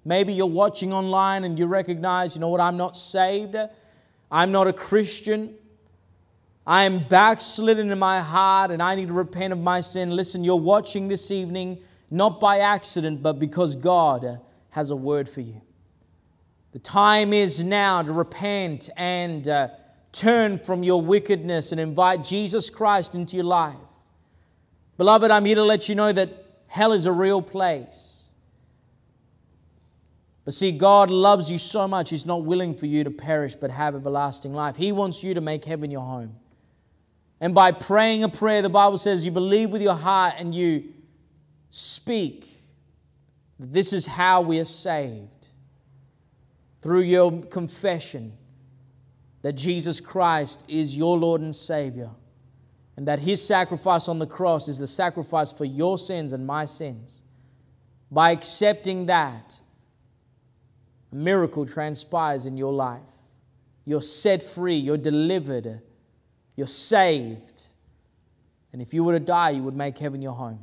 Maybe 0.05 0.33
you're 0.33 0.45
watching 0.45 0.93
online 0.93 1.43
and 1.43 1.57
you 1.57 1.65
recognize, 1.65 2.35
you 2.35 2.41
know 2.41 2.49
what, 2.49 2.61
I'm 2.61 2.77
not 2.77 2.95
saved. 2.95 3.55
I'm 4.29 4.51
not 4.51 4.67
a 4.67 4.73
Christian. 4.73 5.55
I 6.67 6.83
am 6.83 7.07
backslidden 7.07 7.89
in 7.89 7.97
my 7.97 8.19
heart 8.19 8.71
and 8.71 8.83
I 8.83 8.93
need 8.95 9.07
to 9.07 9.13
repent 9.13 9.53
of 9.53 9.59
my 9.59 9.79
sin. 9.79 10.11
Listen, 10.11 10.43
you're 10.43 10.57
watching 10.57 11.07
this 11.07 11.31
evening 11.31 11.77
not 12.11 12.41
by 12.41 12.59
accident, 12.59 13.23
but 13.23 13.39
because 13.39 13.77
God 13.77 14.41
has 14.71 14.91
a 14.91 14.95
word 14.95 15.29
for 15.29 15.39
you. 15.39 15.61
The 16.73 16.79
time 16.79 17.31
is 17.31 17.63
now 17.63 18.01
to 18.01 18.11
repent 18.11 18.89
and 18.97 19.47
uh, 19.47 19.69
turn 20.11 20.57
from 20.57 20.83
your 20.83 21.01
wickedness 21.01 21.71
and 21.71 21.79
invite 21.79 22.25
Jesus 22.25 22.69
Christ 22.69 23.15
into 23.15 23.37
your 23.37 23.45
life. 23.45 23.77
Beloved, 24.97 25.31
I'm 25.31 25.45
here 25.45 25.55
to 25.55 25.63
let 25.63 25.87
you 25.87 25.95
know 25.95 26.11
that 26.11 26.29
hell 26.67 26.91
is 26.91 27.05
a 27.05 27.13
real 27.13 27.41
place. 27.41 28.29
But 30.43 30.53
see, 30.53 30.73
God 30.73 31.09
loves 31.11 31.49
you 31.49 31.57
so 31.57 31.87
much, 31.87 32.09
He's 32.09 32.25
not 32.25 32.43
willing 32.43 32.75
for 32.75 32.87
you 32.87 33.05
to 33.05 33.11
perish 33.11 33.55
but 33.55 33.71
have 33.71 33.95
everlasting 33.95 34.53
life. 34.53 34.75
He 34.75 34.91
wants 34.91 35.23
you 35.23 35.33
to 35.33 35.41
make 35.41 35.63
heaven 35.63 35.91
your 35.91 36.01
home. 36.01 36.35
And 37.39 37.53
by 37.53 37.71
praying 37.71 38.23
a 38.23 38.29
prayer, 38.29 38.61
the 38.61 38.69
Bible 38.69 38.97
says 38.97 39.25
you 39.25 39.31
believe 39.31 39.69
with 39.69 39.81
your 39.81 39.93
heart 39.93 40.35
and 40.37 40.53
you 40.55 40.93
speak. 41.69 42.47
This 43.59 43.93
is 43.93 44.05
how 44.05 44.41
we 44.41 44.59
are 44.59 44.65
saved. 44.65 45.49
Through 46.79 47.01
your 47.01 47.41
confession 47.43 48.33
that 49.41 49.53
Jesus 49.53 50.01
Christ 50.01 50.65
is 50.67 50.97
your 50.97 51.17
Lord 51.17 51.41
and 51.41 51.55
Savior, 51.55 52.09
and 52.95 53.07
that 53.07 53.19
His 53.19 53.45
sacrifice 53.45 54.07
on 54.07 54.19
the 54.19 54.27
cross 54.27 54.67
is 54.67 54.79
the 54.79 54.87
sacrifice 54.87 55.51
for 55.51 55.65
your 55.65 55.97
sins 55.97 56.33
and 56.33 56.45
my 56.45 56.65
sins. 56.65 57.21
By 58.11 58.31
accepting 58.31 59.07
that, 59.07 59.59
a 61.11 61.15
miracle 61.15 61.65
transpires 61.65 62.45
in 62.45 62.57
your 62.57 62.73
life. 62.73 63.01
You're 63.85 64.01
set 64.01 64.43
free, 64.43 64.75
you're 64.75 64.97
delivered, 64.97 65.81
you're 66.57 66.67
saved. 66.67 67.67
And 68.73 68.81
if 68.81 68.93
you 68.93 69.05
were 69.05 69.13
to 69.13 69.23
die, 69.23 69.51
you 69.51 69.63
would 69.63 69.77
make 69.77 69.97
heaven 69.97 70.21
your 70.21 70.33
home. 70.33 70.59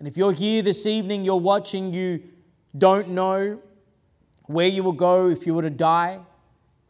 And 0.00 0.08
if 0.08 0.16
you're 0.16 0.32
here 0.32 0.62
this 0.62 0.84
evening, 0.86 1.24
you're 1.24 1.36
watching, 1.36 1.94
you 1.94 2.24
don't 2.76 3.10
know 3.10 3.60
where 4.46 4.66
you 4.66 4.82
will 4.82 4.90
go 4.90 5.28
if 5.28 5.46
you 5.46 5.54
were 5.54 5.62
to 5.62 5.70
die, 5.70 6.20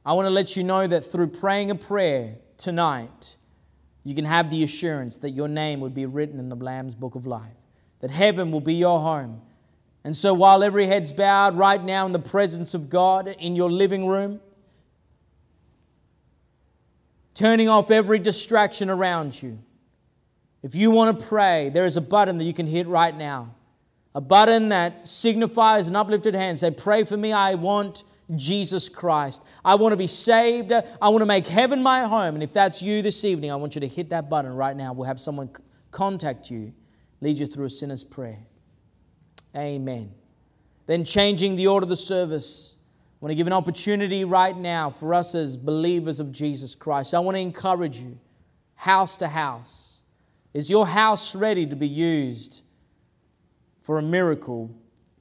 I 0.07 0.15
want 0.15 0.27
to 0.27 0.31
let 0.31 0.57
you 0.57 0.65
know 0.65 0.87
that 0.87 1.05
through 1.05 1.29
praying 1.29 1.71
a 1.71 1.75
prayer 1.75 2.37
tonight, 2.57 3.37
you 4.05 4.15
can 4.15 4.25
have 4.25 4.51
the 4.51 4.63
assurance 4.63 5.19
that 5.19 5.31
your 5.31 5.49
name 5.49 5.81
would 5.81 5.95
be 5.95 6.07
written 6.07 6.39
in 6.39 6.49
the 6.49 6.57
Lamb's 6.57 6.95
book 6.95 7.15
of 7.15 7.27
life, 7.27 7.53
that 8.01 8.11
heaven 8.11 8.51
will 8.51 8.61
be 8.61 8.75
your 8.75 8.99
home. 8.99 9.43
And 10.05 10.17
so, 10.17 10.35
while 10.35 10.65
every 10.65 10.87
head's 10.87 11.13
bowed 11.13 11.57
right 11.57 11.83
now 11.83 12.07
in 12.07 12.13
the 12.13 12.19
presence 12.19 12.75
of 12.75 12.89
God 12.89 13.29
in 13.29 13.55
your 13.55 13.71
living 13.71 14.09
room, 14.09 14.41
turning 17.35 17.69
off 17.69 17.91
every 17.91 18.19
distraction 18.19 18.91
around 18.91 19.43
you, 19.43 19.59
if 20.63 20.75
you 20.75 20.91
want 20.91 21.19
to 21.19 21.27
pray, 21.27 21.71
there 21.71 21.85
is 21.85 21.97
a 21.97 22.01
button 22.01 22.39
that 22.39 22.45
you 22.45 22.55
can 22.55 22.67
hit 22.67 22.87
right 22.87 23.17
now. 23.17 23.55
A 24.15 24.21
button 24.21 24.69
that 24.69 25.09
signifies 25.09 25.89
an 25.89 25.97
uplifted 25.97 26.35
hand. 26.35 26.59
Say, 26.59 26.71
Pray 26.71 27.05
for 27.05 27.17
me. 27.17 27.33
I 27.33 27.55
want 27.55 28.05
Jesus 28.37 28.89
Christ. 28.89 29.43
I 29.65 29.75
want 29.75 29.93
to 29.93 29.97
be 29.97 30.07
saved. 30.07 30.73
I 30.73 31.09
want 31.09 31.23
to 31.23 31.27
make 31.27 31.47
heaven 31.47 31.83
my 31.83 32.07
home. 32.07 32.35
And 32.35 32.43
if 32.43 32.53
that's 32.53 32.83
you 32.83 33.03
this 33.03 33.25
evening, 33.25 33.51
I 33.51 33.57
want 33.57 33.75
you 33.75 33.81
to 33.81 33.89
hit 33.89 34.11
that 34.11 34.29
button 34.29 34.55
right 34.55 34.77
now. 34.77 34.93
We'll 34.93 35.07
have 35.07 35.21
someone 35.21 35.51
contact 35.91 36.51
you, 36.51 36.73
lead 37.21 37.39
you 37.39 37.47
through 37.47 37.67
a 37.67 37.71
sinner's 37.71 38.05
prayer. 38.05 38.39
Amen. 39.57 40.13
Then, 40.87 41.05
changing 41.05 41.57
the 41.57 41.69
order 41.69 41.85
of 41.85 41.91
the 41.91 41.97
service, 41.97 42.77
want 43.23 43.31
to 43.31 43.37
give 43.37 43.47
an 43.47 43.53
opportunity 43.53 44.25
right 44.25 44.57
now 44.57 44.91
for 44.91 45.15
us 45.15 45.37
as 45.37 45.57
believers 45.57 46.19
of 46.19 46.33
Jesus 46.33 46.75
Christ. 46.75 47.15
I 47.15 47.21
want 47.21 47.37
to 47.37 47.41
encourage 47.41 48.01
you, 48.01 48.19
house 48.75 49.17
to 49.19 49.29
house 49.29 50.03
is 50.53 50.69
your 50.69 50.87
house 50.87 51.37
ready 51.37 51.65
to 51.67 51.77
be 51.77 51.87
used 51.87 52.65
for 53.83 53.99
a 53.99 54.03
miracle 54.03 54.75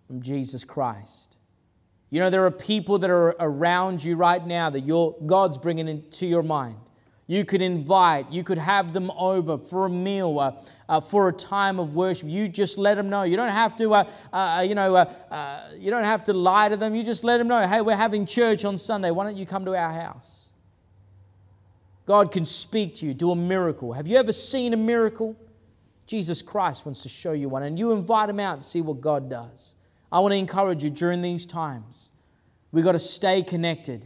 from 0.08 0.22
Jesus 0.22 0.66
Christ? 0.66 1.38
You 2.10 2.20
know, 2.20 2.32
there 2.32 2.44
are 2.46 2.52
people 2.52 2.98
that 3.00 3.10
are 3.12 3.36
around 3.40 4.04
you 4.04 4.16
right 4.16 4.46
now 4.46 4.72
that 4.72 4.82
your, 4.82 5.16
God's 5.26 5.60
bringing 5.60 5.88
into 5.88 6.26
your 6.26 6.44
mind. 6.44 6.80
You 7.32 7.46
could 7.46 7.62
invite, 7.62 8.30
you 8.30 8.44
could 8.44 8.58
have 8.58 8.92
them 8.92 9.10
over 9.12 9.58
for 9.58 9.86
a 9.86 9.90
meal, 9.90 10.38
uh, 10.38 10.52
uh, 10.90 11.00
for 11.00 11.30
a 11.30 11.32
time 11.32 11.80
of 11.80 11.96
worship. 11.96 12.28
You 12.28 12.50
just 12.50 12.78
let 12.78 12.96
them 12.96 13.10
know. 13.10 13.24
You 13.24 13.38
don't 13.38 13.54
have 13.54 13.78
to, 13.78 13.94
uh, 13.94 14.10
uh 14.34 14.66
you 14.68 14.76
know, 14.76 14.94
uh, 14.94 15.06
uh, 15.32 15.70
you 15.80 15.92
don't 15.92 16.04
have 16.04 16.26
to 16.26 16.34
lie 16.34 16.68
to 16.68 16.76
them. 16.76 16.94
You 16.94 17.06
just 17.06 17.24
let 17.24 17.38
them 17.38 17.48
know, 17.48 17.66
hey, 17.66 17.80
we're 17.80 17.96
having 17.96 18.26
church 18.26 18.66
on 18.66 18.78
Sunday. 18.78 19.12
Why 19.12 19.24
don't 19.24 19.38
you 19.38 19.46
come 19.46 19.64
to 19.64 19.74
our 19.74 19.94
house? 19.94 20.50
God 22.06 22.34
can 22.34 22.44
speak 22.44 22.96
to 22.96 23.06
you, 23.06 23.14
do 23.14 23.32
a 23.32 23.36
miracle. 23.38 23.94
Have 23.94 24.10
you 24.10 24.18
ever 24.18 24.34
seen 24.34 24.74
a 24.74 24.78
miracle? 24.78 25.38
Jesus 26.08 26.42
Christ 26.42 26.86
wants 26.86 27.02
to 27.04 27.08
show 27.08 27.32
you 27.32 27.48
one, 27.48 27.64
and 27.64 27.80
you 27.80 27.94
invite 27.94 28.30
him 28.30 28.42
out 28.42 28.56
and 28.56 28.66
see 28.66 28.82
what 28.82 29.00
God 29.00 29.30
does. 29.30 29.76
I 30.12 30.20
want 30.20 30.34
to 30.34 30.38
encourage 30.38 30.84
you 30.84 30.90
during 30.90 31.22
these 31.22 31.46
times. 31.46 32.12
We've 32.74 32.84
got 32.84 32.92
to 32.92 33.00
stay 33.00 33.42
connected. 33.42 34.06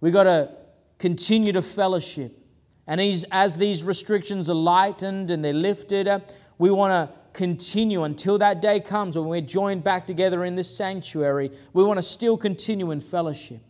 We've 0.00 0.12
got 0.12 0.24
to 0.24 0.57
continue 0.98 1.52
to 1.52 1.62
fellowship. 1.62 2.38
And 2.86 3.00
as 3.30 3.56
these 3.56 3.84
restrictions 3.84 4.48
are 4.48 4.54
lightened 4.54 5.30
and 5.30 5.44
they're 5.44 5.52
lifted, 5.52 6.08
uh, 6.08 6.20
we 6.58 6.70
want 6.70 6.92
to 6.92 7.16
continue 7.32 8.04
until 8.04 8.38
that 8.38 8.60
day 8.60 8.80
comes 8.80 9.16
when 9.16 9.28
we're 9.28 9.40
joined 9.40 9.84
back 9.84 10.06
together 10.06 10.44
in 10.44 10.56
this 10.56 10.74
sanctuary. 10.74 11.50
We 11.72 11.84
want 11.84 11.98
to 11.98 12.02
still 12.02 12.36
continue 12.36 12.90
in 12.90 13.00
fellowship. 13.00 13.60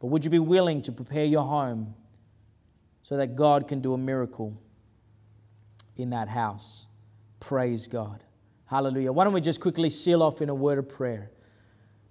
But 0.00 0.08
would 0.08 0.24
you 0.24 0.30
be 0.30 0.38
willing 0.38 0.82
to 0.82 0.92
prepare 0.92 1.24
your 1.24 1.44
home 1.44 1.94
so 3.02 3.16
that 3.16 3.36
God 3.36 3.68
can 3.68 3.80
do 3.80 3.94
a 3.94 3.98
miracle 3.98 4.60
in 5.96 6.10
that 6.10 6.28
house? 6.28 6.88
Praise 7.40 7.86
God. 7.86 8.22
Hallelujah. 8.66 9.12
Why 9.12 9.24
don't 9.24 9.32
we 9.32 9.40
just 9.40 9.60
quickly 9.60 9.90
seal 9.90 10.22
off 10.22 10.42
in 10.42 10.48
a 10.48 10.54
word 10.54 10.78
of 10.78 10.88
prayer? 10.88 11.30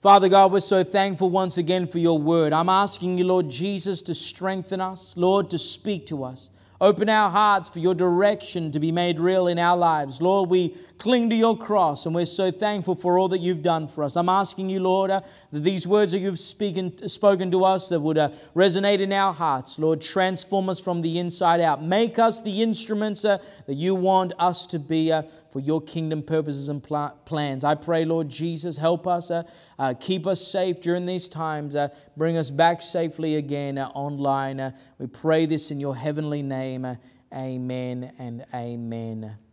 Father 0.05 0.29
God, 0.29 0.51
we're 0.51 0.59
so 0.59 0.83
thankful 0.83 1.31
once 1.31 1.57
again 1.57 1.87
for 1.87 1.97
your 1.97 2.19
word. 2.19 2.53
I'm 2.53 2.69
asking 2.69 3.17
you, 3.17 3.25
Lord 3.25 3.49
Jesus, 3.49 4.03
to 4.03 4.13
strengthen 4.13 4.79
us, 4.79 5.17
Lord, 5.17 5.49
to 5.49 5.57
speak 5.57 6.05
to 6.05 6.23
us. 6.23 6.51
Open 6.81 7.07
our 7.07 7.31
hearts 7.31 7.69
for 7.69 7.79
your 7.79 7.95
direction 7.95 8.69
to 8.73 8.79
be 8.79 8.91
made 8.91 9.17
real 9.17 9.47
in 9.47 9.57
our 9.57 9.77
lives. 9.77 10.21
Lord, 10.21 10.49
we 10.49 10.75
cling 10.97 11.29
to 11.29 11.35
your 11.35 11.57
cross 11.57 12.05
and 12.05 12.13
we're 12.13 12.25
so 12.25 12.51
thankful 12.51 12.95
for 12.95 13.17
all 13.17 13.29
that 13.29 13.39
you've 13.39 13.61
done 13.61 13.87
for 13.87 14.03
us. 14.03 14.17
I'm 14.17 14.27
asking 14.27 14.69
you, 14.69 14.81
Lord, 14.81 15.09
uh, 15.09 15.21
that 15.53 15.61
these 15.61 15.87
words 15.87 16.11
that 16.11 16.19
you've 16.19 16.37
speaken, 16.37 17.07
spoken 17.07 17.49
to 17.51 17.63
us 17.63 17.89
that 17.89 18.01
would 18.01 18.17
uh, 18.17 18.29
resonate 18.53 18.99
in 18.99 19.13
our 19.13 19.33
hearts, 19.33 19.79
Lord, 19.79 20.01
transform 20.01 20.69
us 20.69 20.79
from 20.79 21.01
the 21.01 21.17
inside 21.17 21.61
out. 21.61 21.81
Make 21.81 22.19
us 22.19 22.41
the 22.41 22.61
instruments 22.61 23.23
uh, 23.23 23.37
that 23.67 23.75
you 23.75 23.95
want 23.95 24.33
us 24.37 24.67
to 24.67 24.77
be 24.77 25.13
uh, 25.13 25.23
for 25.51 25.61
your 25.61 25.81
kingdom 25.81 26.21
purposes 26.21 26.67
and 26.67 26.83
pl- 26.83 27.17
plans. 27.23 27.63
I 27.63 27.75
pray, 27.75 28.03
Lord 28.03 28.27
Jesus, 28.27 28.77
help 28.77 29.07
us, 29.07 29.31
uh, 29.77 29.81
uh, 29.81 29.93
keep 29.99 30.27
us 30.27 30.45
safe 30.45 30.81
during 30.81 31.05
these 31.05 31.29
times, 31.29 31.75
bring 32.17 32.37
us 32.37 32.49
back 32.49 32.81
safely 32.81 33.35
again 33.35 33.77
online. 33.77 34.73
we 34.97 35.07
pray 35.07 35.45
this 35.45 35.71
in 35.71 35.79
your 35.79 35.95
heavenly 35.95 36.41
name. 36.41 36.97
amen 37.33 38.11
and 38.17 38.45
amen. 38.53 39.44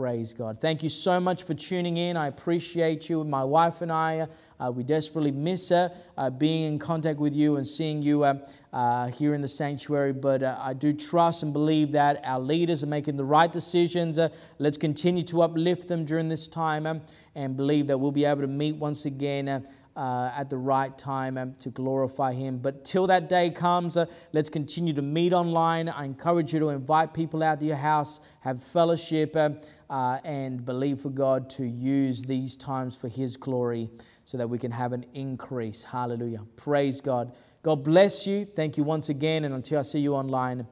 Praise 0.00 0.32
God. 0.32 0.58
Thank 0.58 0.82
you 0.82 0.88
so 0.88 1.20
much 1.20 1.42
for 1.42 1.52
tuning 1.52 1.98
in. 1.98 2.16
I 2.16 2.28
appreciate 2.28 3.10
you. 3.10 3.22
My 3.22 3.44
wife 3.44 3.82
and 3.82 3.92
I, 3.92 4.28
uh, 4.58 4.70
we 4.70 4.82
desperately 4.82 5.30
miss 5.30 5.70
uh, 5.70 5.94
uh, 6.16 6.30
being 6.30 6.72
in 6.72 6.78
contact 6.78 7.18
with 7.18 7.36
you 7.36 7.56
and 7.56 7.68
seeing 7.68 8.00
you 8.00 8.24
uh, 8.24 8.38
uh, 8.72 9.08
here 9.08 9.34
in 9.34 9.42
the 9.42 9.48
sanctuary. 9.48 10.14
But 10.14 10.42
uh, 10.42 10.56
I 10.58 10.72
do 10.72 10.94
trust 10.94 11.42
and 11.42 11.52
believe 11.52 11.92
that 11.92 12.22
our 12.24 12.40
leaders 12.40 12.82
are 12.82 12.86
making 12.86 13.18
the 13.18 13.26
right 13.26 13.52
decisions. 13.52 14.18
let's 14.58 14.78
continue 14.78 15.22
to 15.24 15.42
uplift 15.42 15.88
them 15.88 16.06
during 16.06 16.30
this 16.30 16.48
time 16.48 16.86
um, 16.86 17.02
and 17.34 17.54
believe 17.54 17.86
that 17.88 17.98
we'll 17.98 18.10
be 18.10 18.24
able 18.24 18.40
to 18.40 18.46
meet 18.46 18.76
once 18.76 19.04
again 19.04 19.66
uh, 19.96 20.30
at 20.36 20.48
the 20.48 20.56
right 20.56 20.96
time 20.96 21.36
um, 21.36 21.54
to 21.54 21.70
glorify 21.70 22.32
Him. 22.32 22.58
But 22.58 22.84
till 22.84 23.06
that 23.08 23.28
day 23.28 23.50
comes, 23.50 23.96
uh, 23.96 24.06
let's 24.32 24.48
continue 24.48 24.92
to 24.94 25.02
meet 25.02 25.32
online. 25.32 25.88
I 25.88 26.04
encourage 26.04 26.54
you 26.54 26.60
to 26.60 26.68
invite 26.68 27.12
people 27.12 27.42
out 27.42 27.60
to 27.60 27.66
your 27.66 27.76
house, 27.76 28.20
have 28.40 28.62
fellowship, 28.62 29.36
um, 29.36 29.60
uh, 29.88 30.18
and 30.24 30.64
believe 30.64 31.00
for 31.00 31.10
God 31.10 31.50
to 31.50 31.66
use 31.66 32.22
these 32.22 32.56
times 32.56 32.96
for 32.96 33.08
His 33.08 33.36
glory 33.36 33.90
so 34.24 34.38
that 34.38 34.48
we 34.48 34.58
can 34.58 34.70
have 34.70 34.92
an 34.92 35.04
increase. 35.12 35.82
Hallelujah. 35.82 36.46
Praise 36.56 37.00
God. 37.00 37.34
God 37.62 37.82
bless 37.84 38.26
you. 38.26 38.44
Thank 38.44 38.76
you 38.76 38.84
once 38.84 39.08
again. 39.08 39.44
And 39.44 39.54
until 39.54 39.80
I 39.80 39.82
see 39.82 40.00
you 40.00 40.14
online, 40.14 40.66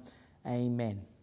amen. 0.47 1.18